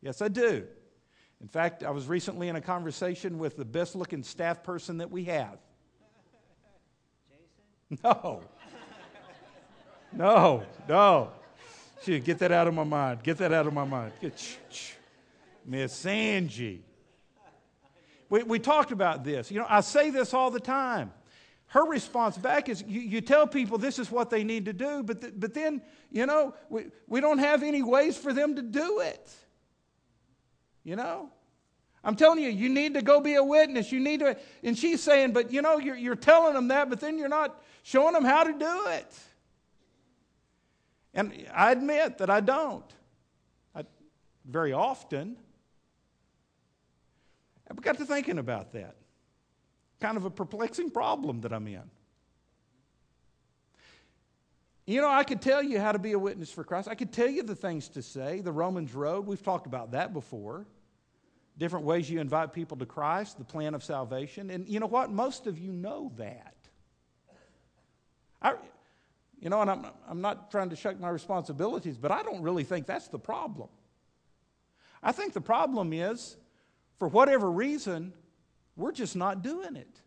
Yes, 0.02 0.20
I 0.20 0.28
do. 0.28 0.66
In 1.40 1.48
fact, 1.48 1.82
I 1.82 1.90
was 1.90 2.06
recently 2.06 2.48
in 2.48 2.56
a 2.56 2.60
conversation 2.60 3.38
with 3.38 3.56
the 3.56 3.64
best 3.64 3.96
looking 3.96 4.22
staff 4.22 4.62
person 4.62 4.98
that 4.98 5.10
we 5.10 5.24
have. 5.24 5.58
Jason? 7.90 8.00
No. 8.04 8.42
No, 10.12 10.62
no. 10.88 11.32
Shoot, 12.02 12.24
get 12.24 12.38
that 12.38 12.52
out 12.52 12.66
of 12.66 12.74
my 12.74 12.84
mind. 12.84 13.22
Get 13.22 13.38
that 13.38 13.52
out 13.52 13.66
of 13.66 13.72
my 13.72 13.84
mind. 13.84 14.12
Miss 15.64 16.06
Angie. 16.06 16.82
We, 18.30 18.42
we 18.42 18.58
talked 18.58 18.92
about 18.92 19.24
this. 19.24 19.50
You 19.50 19.60
know, 19.60 19.66
I 19.68 19.80
say 19.80 20.10
this 20.10 20.34
all 20.34 20.50
the 20.50 20.60
time. 20.60 21.12
Her 21.68 21.84
response 21.84 22.38
back 22.38 22.68
is 22.68 22.82
you, 22.86 23.00
you 23.00 23.20
tell 23.20 23.46
people 23.46 23.76
this 23.76 23.98
is 23.98 24.10
what 24.10 24.30
they 24.30 24.42
need 24.42 24.64
to 24.64 24.72
do, 24.72 25.02
but, 25.02 25.38
but 25.38 25.52
then, 25.52 25.82
you 26.10 26.24
know, 26.24 26.54
we, 26.70 26.86
we 27.06 27.20
don't 27.20 27.38
have 27.38 27.62
any 27.62 27.82
ways 27.82 28.16
for 28.16 28.32
them 28.32 28.56
to 28.56 28.62
do 28.62 29.00
it. 29.00 29.30
You 30.82 30.96
know? 30.96 31.30
I'm 32.02 32.16
telling 32.16 32.42
you, 32.42 32.48
you 32.48 32.70
need 32.70 32.94
to 32.94 33.02
go 33.02 33.20
be 33.20 33.34
a 33.34 33.44
witness. 33.44 33.92
You 33.92 34.00
need 34.00 34.20
to, 34.20 34.36
and 34.62 34.78
she's 34.78 35.02
saying, 35.02 35.32
but 35.32 35.52
you 35.52 35.60
know, 35.60 35.78
you're, 35.78 35.96
you're 35.96 36.16
telling 36.16 36.54
them 36.54 36.68
that, 36.68 36.88
but 36.88 37.00
then 37.00 37.18
you're 37.18 37.28
not 37.28 37.62
showing 37.82 38.14
them 38.14 38.24
how 38.24 38.44
to 38.44 38.52
do 38.52 38.86
it. 38.86 39.18
And 41.12 41.46
I 41.52 41.72
admit 41.72 42.18
that 42.18 42.30
I 42.30 42.40
don't. 42.40 42.84
I, 43.74 43.84
very 44.46 44.72
often. 44.72 45.36
I 47.70 47.74
got 47.74 47.98
to 47.98 48.06
thinking 48.06 48.38
about 48.38 48.72
that. 48.72 48.96
Kind 50.00 50.16
of 50.16 50.24
a 50.24 50.30
perplexing 50.30 50.90
problem 50.90 51.40
that 51.42 51.52
I'm 51.52 51.66
in. 51.66 51.82
You 54.86 55.02
know, 55.02 55.08
I 55.10 55.22
could 55.22 55.42
tell 55.42 55.62
you 55.62 55.78
how 55.80 55.92
to 55.92 55.98
be 55.98 56.12
a 56.12 56.18
witness 56.18 56.50
for 56.50 56.64
Christ. 56.64 56.88
I 56.88 56.94
could 56.94 57.12
tell 57.12 57.28
you 57.28 57.42
the 57.42 57.54
things 57.54 57.88
to 57.90 58.02
say, 58.02 58.40
the 58.40 58.52
Romans 58.52 58.94
Road. 58.94 59.26
We've 59.26 59.42
talked 59.42 59.66
about 59.66 59.90
that 59.90 60.14
before. 60.14 60.66
Different 61.58 61.84
ways 61.84 62.08
you 62.08 62.20
invite 62.20 62.52
people 62.52 62.76
to 62.78 62.86
Christ, 62.86 63.36
the 63.36 63.44
plan 63.44 63.74
of 63.74 63.84
salvation. 63.84 64.48
And 64.48 64.66
you 64.66 64.80
know 64.80 64.86
what? 64.86 65.10
Most 65.10 65.46
of 65.46 65.58
you 65.58 65.72
know 65.72 66.12
that. 66.16 66.54
I, 68.40 68.54
you 69.40 69.50
know, 69.50 69.60
and 69.60 69.70
I'm, 69.70 69.86
I'm 70.08 70.20
not 70.20 70.50
trying 70.50 70.70
to 70.70 70.76
shuck 70.76 70.98
my 70.98 71.08
responsibilities, 71.08 71.98
but 71.98 72.10
I 72.10 72.22
don't 72.22 72.42
really 72.42 72.64
think 72.64 72.86
that's 72.86 73.08
the 73.08 73.18
problem. 73.18 73.68
I 75.02 75.12
think 75.12 75.32
the 75.32 75.40
problem 75.40 75.92
is, 75.92 76.36
for 76.98 77.08
whatever 77.08 77.50
reason, 77.50 78.12
we're 78.78 78.92
just 78.92 79.16
not 79.16 79.42
doing 79.42 79.74
it. 79.76 80.00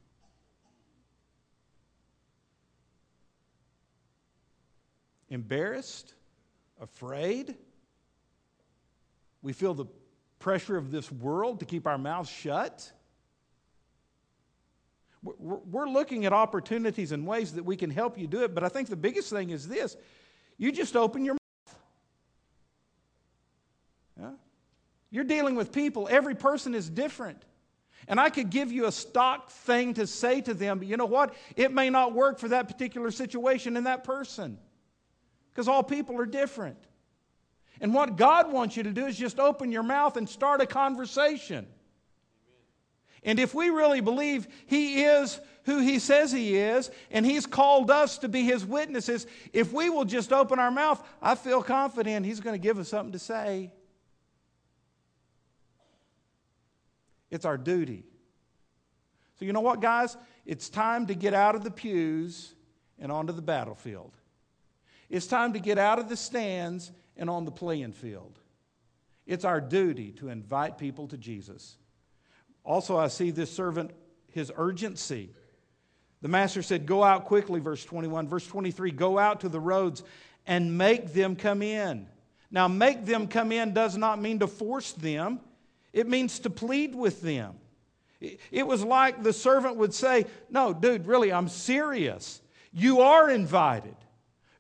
Embarrassed, 5.30 6.14
afraid. 6.80 7.56
We 9.42 9.52
feel 9.54 9.74
the 9.74 9.86
pressure 10.40 10.78
of 10.78 10.90
this 10.90 11.12
world 11.12 11.60
to 11.60 11.66
keep 11.66 11.86
our 11.86 11.98
mouths 11.98 12.30
shut. 12.30 12.92
We're 15.22 15.88
looking 15.88 16.26
at 16.26 16.34
opportunities 16.34 17.12
and 17.12 17.28
ways 17.28 17.54
that 17.54 17.64
we 17.64 17.76
can 17.76 17.92
help 17.92 18.18
you 18.18 18.26
do 18.26 18.44
it, 18.44 18.56
but 18.56 18.64
I 18.64 18.70
think 18.70 18.88
the 18.88 18.96
biggest 18.96 19.30
thing 19.30 19.52
is 19.52 19.68
this 19.68 19.96
you 20.58 20.72
just 20.72 20.96
open 20.96 21.26
your 21.26 21.36
mouth. 21.36 21.80
Yeah? 24.20 24.32
You're 25.12 25.24
dealing 25.26 25.56
with 25.56 25.72
people, 25.72 26.08
every 26.10 26.36
person 26.36 26.74
is 26.74 26.90
different. 26.90 27.44
And 28.08 28.20
I 28.20 28.30
could 28.30 28.50
give 28.50 28.72
you 28.72 28.86
a 28.86 28.92
stock 28.92 29.50
thing 29.50 29.94
to 29.96 30.08
say 30.08 30.42
to 30.42 30.54
them, 30.54 30.80
but 30.80 30.88
you 30.88 30.98
know 30.98 31.06
what? 31.06 31.34
It 31.56 31.72
may 31.72 31.90
not 31.90 32.14
work 32.14 32.40
for 32.40 32.50
that 32.50 32.68
particular 32.68 33.12
situation 33.12 33.78
and 33.78 33.86
that 33.86 34.04
person 34.04 34.58
because 35.50 35.68
all 35.68 35.84
people 35.84 36.20
are 36.20 36.26
different. 36.26 36.78
And 37.80 37.94
what 37.94 38.16
God 38.16 38.52
wants 38.52 38.78
you 38.78 38.84
to 38.84 38.92
do 38.92 39.06
is 39.06 39.18
just 39.18 39.40
open 39.40 39.72
your 39.72 39.84
mouth 39.84 40.18
and 40.18 40.28
start 40.30 40.62
a 40.62 40.66
conversation. 40.66 41.68
And 43.24 43.40
if 43.40 43.54
we 43.54 43.70
really 43.70 44.02
believe 44.02 44.48
He 44.66 45.04
is 45.04 45.40
who 45.66 45.80
He 45.80 46.00
says 46.00 46.32
He 46.32 46.58
is, 46.58 46.90
and 47.12 47.26
He's 47.26 47.46
called 47.46 47.92
us 47.92 48.18
to 48.20 48.30
be 48.30 48.44
His 48.44 48.66
witnesses, 48.66 49.28
if 49.54 49.72
we 49.74 49.90
will 49.90 50.06
just 50.06 50.34
open 50.34 50.60
our 50.60 50.72
mouth, 50.72 51.04
I 51.22 51.36
feel 51.36 51.62
confident 51.62 52.26
He's 52.26 52.40
going 52.40 52.56
to 52.56 52.64
give 52.64 52.80
us 52.80 52.90
something 52.90 53.14
to 53.14 53.20
say. 53.20 53.72
It's 57.32 57.46
our 57.46 57.58
duty. 57.58 58.04
So, 59.40 59.46
you 59.46 59.54
know 59.54 59.62
what, 59.62 59.80
guys? 59.80 60.18
It's 60.46 60.70
time 60.70 61.08
to 61.08 61.16
get 61.16 61.34
out 61.34 61.56
of 61.56 61.64
the 61.64 61.72
pews 61.72 62.54
and 63.00 63.12
onto 63.12 63.34
the 63.34 63.42
battlefield. 63.42 64.12
It's 65.10 65.26
time 65.26 65.54
to 65.54 65.60
get 65.60 65.78
out 65.78 65.98
of 65.98 66.10
the 66.10 66.18
stands 66.18 66.92
and 67.18 67.30
on 67.30 67.46
the 67.46 67.52
playing 67.52 67.94
field. 67.94 68.38
It's 69.26 69.46
our 69.46 69.62
duty 69.62 70.12
to 70.14 70.30
invite 70.30 70.78
people 70.78 71.08
to 71.08 71.18
Jesus. 71.18 71.78
Also, 72.64 72.98
I 72.98 73.08
see 73.08 73.32
this 73.32 73.52
servant, 73.52 73.92
his 74.30 74.52
urgency. 74.56 75.30
The 76.22 76.28
master 76.28 76.62
said, 76.62 76.86
Go 76.86 77.04
out 77.04 77.26
quickly, 77.26 77.60
verse 77.60 77.84
21. 77.84 78.28
Verse 78.28 78.46
23, 78.46 78.92
go 78.92 79.18
out 79.18 79.42
to 79.42 79.50
the 79.50 79.60
roads 79.60 80.04
and 80.46 80.78
make 80.78 81.14
them 81.14 81.36
come 81.36 81.62
in. 81.62 82.08
Now, 82.52 82.68
make 82.68 83.06
them 83.06 83.28
come 83.28 83.52
in 83.52 83.74
does 83.74 83.98
not 83.98 84.22
mean 84.22 84.40
to 84.40 84.48
force 84.48 84.92
them, 84.94 85.40
it 85.94 86.08
means 86.08 86.40
to 86.40 86.50
plead 86.50 86.96
with 86.96 87.22
them. 87.22 87.56
It 88.52 88.68
was 88.68 88.84
like 88.84 89.24
the 89.24 89.34
servant 89.34 89.78
would 89.78 89.94
say, 89.94 90.26
No, 90.50 90.74
dude, 90.74 91.08
really, 91.08 91.34
I'm 91.34 91.48
serious. 91.48 92.42
You 92.72 93.02
are 93.02 93.30
invited. 93.30 93.96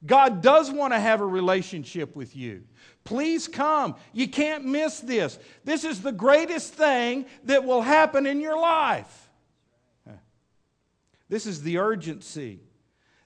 God 0.06 0.42
does 0.42 0.72
want 0.72 0.94
to 0.94 1.00
have 1.00 1.22
a 1.22 1.26
relationship 1.26 2.16
with 2.16 2.36
you. 2.36 2.64
Please 3.04 3.48
come. 3.48 3.96
You 4.14 4.28
can't 4.28 4.66
miss 4.66 5.00
this. 5.00 5.38
This 5.64 5.84
is 5.84 6.02
the 6.02 6.12
greatest 6.12 6.74
thing 6.74 7.26
that 7.44 7.64
will 7.64 7.82
happen 7.82 8.26
in 8.26 8.42
your 8.42 8.60
life. 8.60 9.30
This 11.30 11.46
is 11.46 11.62
the 11.62 11.78
urgency 11.78 12.60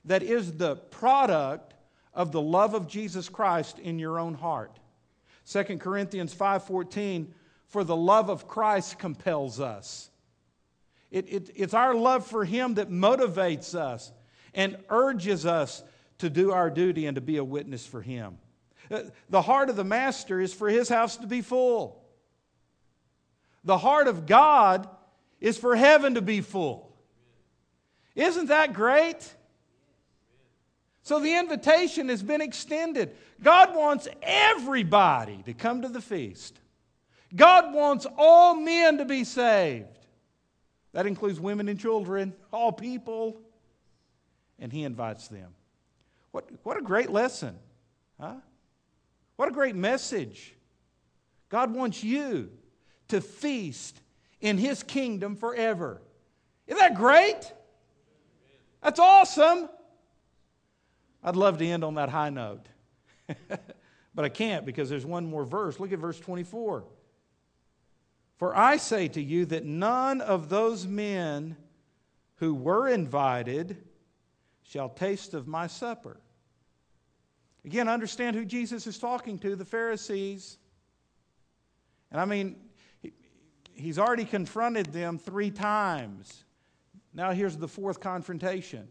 that 0.05 0.21
is 0.21 0.53
the 0.53 0.75
product 0.75 1.73
of 2.13 2.31
the 2.31 2.41
love 2.41 2.73
of 2.73 2.87
Jesus 2.87 3.29
Christ 3.29 3.79
in 3.79 3.97
your 3.97 4.19
own 4.19 4.35
heart. 4.35 4.79
2 5.45 5.79
Corinthians 5.79 6.33
5:14 6.33 7.33
for 7.67 7.83
the 7.83 7.95
love 7.95 8.29
of 8.29 8.47
Christ 8.47 8.99
compels 8.99 9.59
us. 9.59 10.09
It, 11.11 11.31
it, 11.31 11.49
it's 11.55 11.73
our 11.73 11.95
love 11.95 12.25
for 12.25 12.45
Him 12.45 12.75
that 12.75 12.89
motivates 12.89 13.75
us 13.75 14.11
and 14.53 14.77
urges 14.89 15.45
us 15.45 15.83
to 16.19 16.29
do 16.29 16.51
our 16.51 16.69
duty 16.69 17.05
and 17.05 17.15
to 17.15 17.21
be 17.21 17.37
a 17.37 17.43
witness 17.43 17.85
for 17.85 18.01
Him. 18.01 18.37
Uh, 18.89 19.01
the 19.29 19.41
heart 19.41 19.69
of 19.69 19.75
the 19.75 19.83
Master 19.83 20.39
is 20.39 20.53
for 20.53 20.69
His 20.69 20.89
house 20.89 21.17
to 21.17 21.27
be 21.27 21.41
full. 21.41 22.03
The 23.63 23.77
heart 23.77 24.07
of 24.07 24.25
God 24.25 24.87
is 25.39 25.57
for 25.57 25.75
heaven 25.75 26.15
to 26.15 26.21
be 26.21 26.41
full. 26.41 26.95
Isn't 28.15 28.47
that 28.47 28.73
great? 28.73 29.33
So 31.01 31.19
the 31.19 31.37
invitation 31.37 32.09
has 32.09 32.23
been 32.23 32.41
extended. 32.41 33.15
God 33.41 33.75
wants 33.75 34.07
everybody 34.21 35.43
to 35.45 35.53
come 35.53 35.81
to 35.81 35.89
the 35.89 36.01
feast. 36.01 36.59
God 37.33 37.73
wants 37.73 38.05
all 38.17 38.55
men 38.55 38.97
to 38.97 39.05
be 39.05 39.23
saved. 39.23 39.87
That 40.93 41.05
includes 41.05 41.39
women 41.39 41.67
and 41.67 41.79
children, 41.79 42.33
all 42.51 42.71
people. 42.71 43.41
And 44.59 44.71
He 44.71 44.83
invites 44.83 45.27
them. 45.27 45.53
What, 46.31 46.49
what 46.63 46.77
a 46.77 46.81
great 46.81 47.09
lesson. 47.09 47.57
Huh? 48.19 48.35
What 49.35 49.49
a 49.49 49.51
great 49.51 49.75
message. 49.75 50.53
God 51.49 51.73
wants 51.73 52.03
you 52.03 52.49
to 53.09 53.21
feast 53.21 53.99
in 54.39 54.57
His 54.57 54.83
kingdom 54.83 55.35
forever. 55.35 56.01
Isn't 56.67 56.79
that 56.79 56.95
great? 56.95 57.51
That's 58.81 58.99
awesome. 58.99 59.69
I'd 61.23 61.35
love 61.35 61.57
to 61.57 61.65
end 61.65 61.83
on 61.83 61.95
that 61.95 62.09
high 62.09 62.29
note. 62.29 62.67
but 64.15 64.25
I 64.25 64.29
can't 64.29 64.65
because 64.65 64.89
there's 64.89 65.05
one 65.05 65.25
more 65.25 65.43
verse. 65.43 65.79
Look 65.79 65.91
at 65.91 65.99
verse 65.99 66.19
24. 66.19 66.85
For 68.37 68.55
I 68.55 68.77
say 68.77 69.07
to 69.09 69.21
you 69.21 69.45
that 69.47 69.65
none 69.65 70.21
of 70.21 70.49
those 70.49 70.85
men 70.85 71.55
who 72.35 72.53
were 72.53 72.89
invited 72.89 73.77
shall 74.63 74.89
taste 74.89 75.33
of 75.33 75.47
my 75.47 75.67
supper. 75.67 76.19
Again, 77.63 77.87
understand 77.87 78.35
who 78.35 78.45
Jesus 78.45 78.85
is 78.87 78.99
talking 78.99 79.39
to 79.39 79.55
the 79.55 79.65
Pharisees. 79.65 80.57
And 82.11 82.19
I 82.19 82.25
mean, 82.25 82.57
he's 83.73 83.97
already 83.97 84.25
confronted 84.25 84.87
them 84.87 85.17
three 85.17 85.51
times. 85.51 86.43
Now, 87.13 87.31
here's 87.31 87.57
the 87.57 87.67
fourth 87.67 87.99
confrontation. 87.99 88.87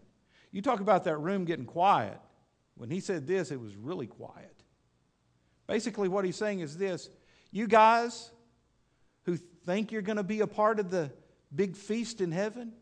You 0.51 0.63
talk 0.63 0.81
about 0.81 1.05
that 1.05 1.19
room 1.19 1.45
getting 1.45 1.67
quiet. 1.67 2.19
When 2.77 2.91
he 2.91 3.01
said 3.01 3.27
this, 3.27 3.51
it 3.51 3.61
was 3.61 3.77
really 3.77 4.07
quiet. 4.07 4.55
Basically, 5.67 6.09
what 6.09 6.25
he's 6.25 6.37
saying 6.37 6.61
is 6.61 6.77
this 6.77 7.11
you 7.51 7.69
guys, 7.69 8.31
think 9.65 9.93
you're 9.93 10.03
going 10.03 10.17
to 10.17 10.23
be 10.23 10.41
a 10.41 10.47
part 10.47 10.79
of 10.79 10.91
the 10.91 11.11
big 11.55 11.77
feast 11.77 12.21
in 12.21 12.33
heaven, 12.33 12.73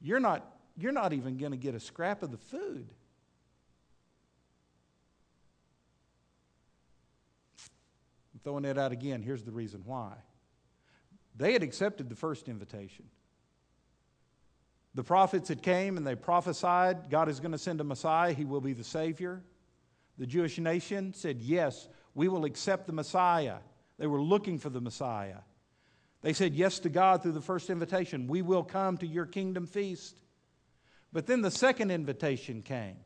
you're 0.00 0.20
not, 0.20 0.46
you're 0.76 0.92
not 0.92 1.12
even 1.12 1.36
going 1.36 1.52
to 1.52 1.58
get 1.58 1.74
a 1.74 1.80
scrap 1.80 2.22
of 2.22 2.30
the 2.30 2.38
food. 2.38 2.88
I'm 8.32 8.40
throwing 8.42 8.62
that 8.64 8.78
out 8.78 8.92
again. 8.92 9.22
Here's 9.22 9.42
the 9.42 9.52
reason 9.52 9.82
why. 9.84 10.12
They 11.36 11.52
had 11.52 11.62
accepted 11.62 12.08
the 12.08 12.16
first 12.16 12.48
invitation. 12.48 13.06
The 14.94 15.02
prophets 15.02 15.48
had 15.48 15.62
came 15.62 15.96
and 15.96 16.06
they 16.06 16.14
prophesied 16.14 17.10
God 17.10 17.28
is 17.28 17.40
going 17.40 17.52
to 17.52 17.58
send 17.58 17.80
a 17.80 17.84
Messiah, 17.84 18.32
he 18.32 18.44
will 18.44 18.60
be 18.60 18.72
the 18.72 18.84
Savior. 18.84 19.42
The 20.18 20.26
Jewish 20.26 20.58
nation 20.58 21.12
said, 21.12 21.40
Yes, 21.40 21.88
we 22.14 22.28
will 22.28 22.44
accept 22.44 22.86
the 22.86 22.92
Messiah. 22.92 23.56
They 23.98 24.06
were 24.06 24.22
looking 24.22 24.58
for 24.58 24.70
the 24.70 24.80
Messiah. 24.80 25.38
They 26.22 26.32
said 26.32 26.54
yes 26.54 26.78
to 26.80 26.88
God 26.88 27.22
through 27.22 27.32
the 27.32 27.40
first 27.40 27.70
invitation. 27.70 28.26
We 28.26 28.42
will 28.42 28.64
come 28.64 28.96
to 28.98 29.06
your 29.06 29.26
kingdom 29.26 29.66
feast. 29.66 30.18
But 31.12 31.26
then 31.26 31.42
the 31.42 31.50
second 31.50 31.90
invitation 31.90 32.62
came. 32.62 32.96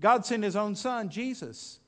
God 0.00 0.26
sent 0.26 0.42
his 0.42 0.56
own 0.56 0.74
son, 0.74 1.10
Jesus. 1.10 1.78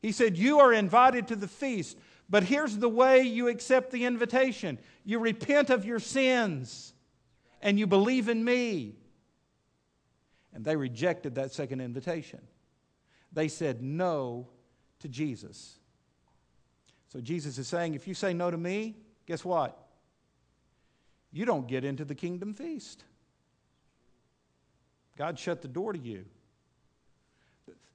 He 0.00 0.12
said, 0.12 0.38
You 0.38 0.60
are 0.60 0.72
invited 0.72 1.28
to 1.28 1.36
the 1.36 1.48
feast, 1.48 1.98
but 2.28 2.44
here's 2.44 2.78
the 2.78 2.88
way 2.88 3.22
you 3.22 3.48
accept 3.48 3.90
the 3.90 4.04
invitation 4.04 4.78
you 5.04 5.18
repent 5.18 5.68
of 5.68 5.84
your 5.84 5.98
sins 5.98 6.94
and 7.60 7.78
you 7.78 7.86
believe 7.86 8.28
in 8.28 8.44
me. 8.44 8.96
And 10.54 10.64
they 10.64 10.76
rejected 10.76 11.34
that 11.34 11.52
second 11.52 11.80
invitation. 11.80 12.40
They 13.32 13.48
said 13.48 13.82
no 13.82 14.48
to 15.00 15.08
Jesus. 15.08 15.78
So 17.14 17.20
Jesus 17.20 17.58
is 17.58 17.68
saying, 17.68 17.94
if 17.94 18.08
you 18.08 18.14
say 18.14 18.34
no 18.34 18.50
to 18.50 18.56
me, 18.56 18.96
guess 19.26 19.44
what? 19.44 19.78
You 21.32 21.44
don't 21.44 21.68
get 21.68 21.84
into 21.84 22.04
the 22.04 22.14
kingdom 22.16 22.54
feast. 22.54 23.04
God 25.16 25.38
shut 25.38 25.62
the 25.62 25.68
door 25.68 25.92
to 25.92 25.98
you. 25.98 26.24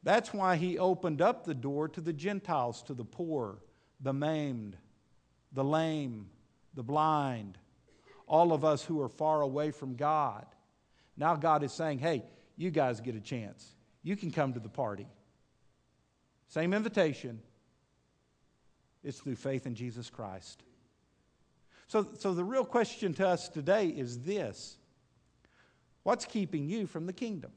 That's 0.04 0.34
why 0.34 0.56
he 0.56 0.80
opened 0.80 1.22
up 1.22 1.44
the 1.44 1.54
door 1.54 1.90
to 1.90 2.00
the 2.00 2.14
Gentiles, 2.14 2.82
to 2.84 2.94
the 2.94 3.04
poor, 3.04 3.58
the 4.00 4.14
maimed, 4.14 4.78
the 5.52 5.66
lame, 5.66 6.30
the 6.74 6.84
blind, 6.84 7.58
all 8.26 8.54
of 8.54 8.64
us 8.64 8.86
who 8.86 9.02
are 9.02 9.10
far 9.10 9.42
away 9.42 9.72
from 9.72 9.98
God. 9.98 10.46
Now 11.18 11.36
God 11.36 11.64
is 11.64 11.74
saying, 11.74 12.00
hey, 12.00 12.24
you 12.56 12.72
guys 12.72 13.02
get 13.02 13.16
a 13.16 13.22
chance. 13.22 13.76
You 14.02 14.16
can 14.16 14.32
come 14.32 14.54
to 14.54 14.62
the 14.62 14.70
party. 14.70 15.08
Same 16.48 16.74
invitation. 16.74 17.42
It's 19.04 19.20
through 19.20 19.36
faith 19.36 19.66
in 19.66 19.76
Jesus 19.76 20.10
Christ. 20.10 20.64
So, 21.88 22.08
so 22.18 22.34
the 22.34 22.44
real 22.44 22.66
question 22.66 23.14
to 23.16 23.28
us 23.28 23.50
today 23.50 23.88
is 23.88 24.20
this 24.20 24.78
What's 26.04 26.26
keeping 26.26 26.70
you 26.70 26.88
from 26.88 27.06
the 27.06 27.14
kingdom? 27.14 27.52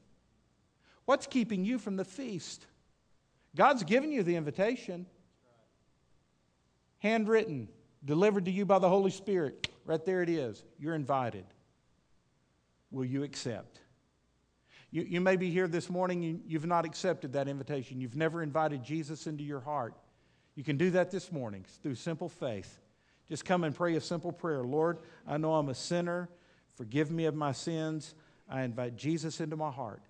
What's 1.05 1.27
keeping 1.27 1.65
you 1.65 1.77
from 1.79 1.97
the 1.97 2.05
feast? 2.05 2.65
God's 3.55 3.83
given 3.83 4.11
you 4.11 4.23
the 4.23 4.35
invitation, 4.35 5.05
handwritten, 6.99 7.67
delivered 8.03 8.45
to 8.45 8.51
you 8.51 8.65
by 8.65 8.79
the 8.79 8.89
Holy 8.89 9.11
Spirit. 9.11 9.67
Right 9.85 10.03
there 10.03 10.23
it 10.23 10.29
is. 10.29 10.63
You're 10.79 10.95
invited. 10.95 11.45
Will 12.89 13.05
you 13.05 13.23
accept? 13.23 13.79
You, 14.91 15.03
you 15.03 15.21
may 15.21 15.35
be 15.35 15.49
here 15.49 15.67
this 15.67 15.89
morning, 15.89 16.21
you, 16.21 16.39
you've 16.45 16.65
not 16.65 16.85
accepted 16.85 17.33
that 17.33 17.47
invitation. 17.47 17.99
You've 17.99 18.15
never 18.15 18.41
invited 18.41 18.83
Jesus 18.83 19.27
into 19.27 19.43
your 19.43 19.59
heart. 19.59 19.95
You 20.55 20.63
can 20.63 20.77
do 20.77 20.91
that 20.91 21.11
this 21.11 21.31
morning 21.31 21.65
through 21.81 21.95
simple 21.95 22.29
faith. 22.29 22.79
Just 23.27 23.45
come 23.45 23.63
and 23.63 23.73
pray 23.75 23.95
a 23.95 24.01
simple 24.01 24.31
prayer 24.31 24.63
Lord, 24.63 24.99
I 25.27 25.37
know 25.37 25.55
I'm 25.55 25.69
a 25.69 25.75
sinner. 25.75 26.29
Forgive 26.75 27.11
me 27.11 27.25
of 27.25 27.35
my 27.35 27.51
sins. 27.51 28.15
I 28.49 28.63
invite 28.63 28.95
Jesus 28.95 29.39
into 29.39 29.55
my 29.55 29.71
heart, 29.71 30.01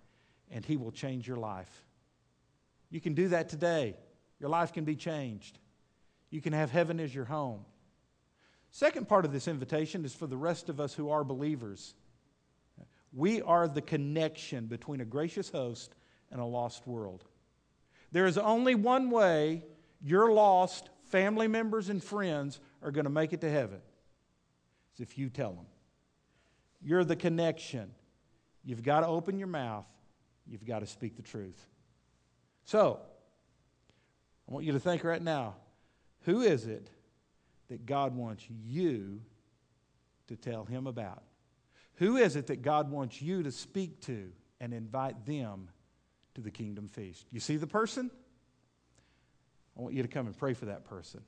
and 0.50 0.66
He 0.66 0.78
will 0.78 0.92
change 0.92 1.28
your 1.28 1.38
life. 1.38 1.86
You 2.90 3.02
can 3.02 3.14
do 3.14 3.30
that 3.30 3.50
today. 3.50 3.96
Your 4.40 4.50
life 4.50 4.74
can 4.74 4.84
be 4.84 4.96
changed. 4.96 5.60
You 6.30 6.42
can 6.42 6.54
have 6.54 6.72
heaven 6.72 7.00
as 7.00 7.14
your 7.14 7.26
home. 7.26 7.66
Second 8.72 9.08
part 9.08 9.24
of 9.24 9.32
this 9.32 9.48
invitation 9.48 10.04
is 10.04 10.16
for 10.16 10.26
the 10.26 10.38
rest 10.38 10.68
of 10.68 10.80
us 10.80 10.94
who 10.94 11.10
are 11.10 11.24
believers. 11.24 11.94
We 13.14 13.42
are 13.44 13.68
the 13.68 13.82
connection 13.82 14.66
between 14.66 15.00
a 15.00 15.06
gracious 15.06 15.50
host 15.50 15.96
and 16.32 16.42
a 16.42 16.46
lost 16.46 16.88
world. 16.88 17.24
There 18.12 18.26
is 18.26 18.38
only 18.38 18.74
one 18.74 19.12
way 19.12 19.64
your 20.04 20.32
lost 20.32 20.90
family 21.06 21.48
members 21.48 21.90
and 21.90 22.04
friends 22.04 22.60
are 22.82 22.92
going 22.92 23.06
to 23.06 23.12
make 23.12 23.34
it 23.34 23.42
to 23.42 23.50
heaven. 23.50 23.80
It's 24.92 25.00
if 25.00 25.18
you 25.18 25.30
tell 25.30 25.54
them. 25.54 25.66
You're 26.82 27.06
the 27.06 27.16
connection. 27.16 27.92
You've 28.64 28.84
got 28.84 29.02
to 29.02 29.08
open 29.08 29.40
your 29.40 29.48
mouth. 29.48 29.86
You've 30.46 30.66
got 30.66 30.80
to 30.80 30.86
speak 30.86 31.16
the 31.16 31.22
truth. 31.22 31.66
So, 32.66 33.00
I 34.48 34.54
want 34.54 34.66
you 34.66 34.74
to 34.74 34.80
think 34.80 35.04
right 35.04 35.22
now 35.22 35.56
who 36.24 36.42
is 36.42 36.68
it 36.68 36.90
that 37.70 37.86
God 37.86 38.16
wants 38.16 38.46
you 38.50 39.22
to 40.28 40.36
tell 40.36 40.66
him 40.66 40.88
about? 40.88 41.24
Who 41.96 42.18
is 42.18 42.36
it 42.36 42.48
that 42.48 42.62
God 42.62 42.92
wants 42.92 43.22
you 43.22 43.44
to 43.44 43.52
speak 43.52 44.02
to 44.02 44.32
and 44.60 44.74
invite 44.74 45.26
them 45.26 45.70
to 46.36 46.42
the 46.42 46.52
kingdom 46.52 46.88
feast? 46.88 47.26
You 47.32 47.40
see 47.40 47.58
the 47.58 47.68
person? 47.68 48.12
I 49.78 49.82
want 49.82 49.94
you 49.94 50.02
to 50.02 50.08
come 50.08 50.28
and 50.28 50.38
pray 50.38 50.54
for 50.54 50.66
that 50.66 50.86
person 50.86 51.22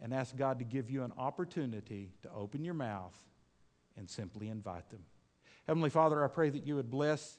and 0.00 0.12
ask 0.12 0.36
God 0.36 0.58
to 0.58 0.64
give 0.64 0.90
you 0.90 1.04
an 1.04 1.12
opportunity 1.18 2.12
to 2.22 2.30
open 2.32 2.64
your 2.64 2.74
mouth 2.74 3.16
and 3.96 4.08
simply 4.08 4.48
invite 4.48 4.88
them. 4.90 5.00
Heavenly 5.66 5.90
Father, 5.90 6.24
I 6.24 6.28
pray 6.28 6.50
that 6.50 6.66
you 6.66 6.76
would 6.76 6.90
bless 6.90 7.38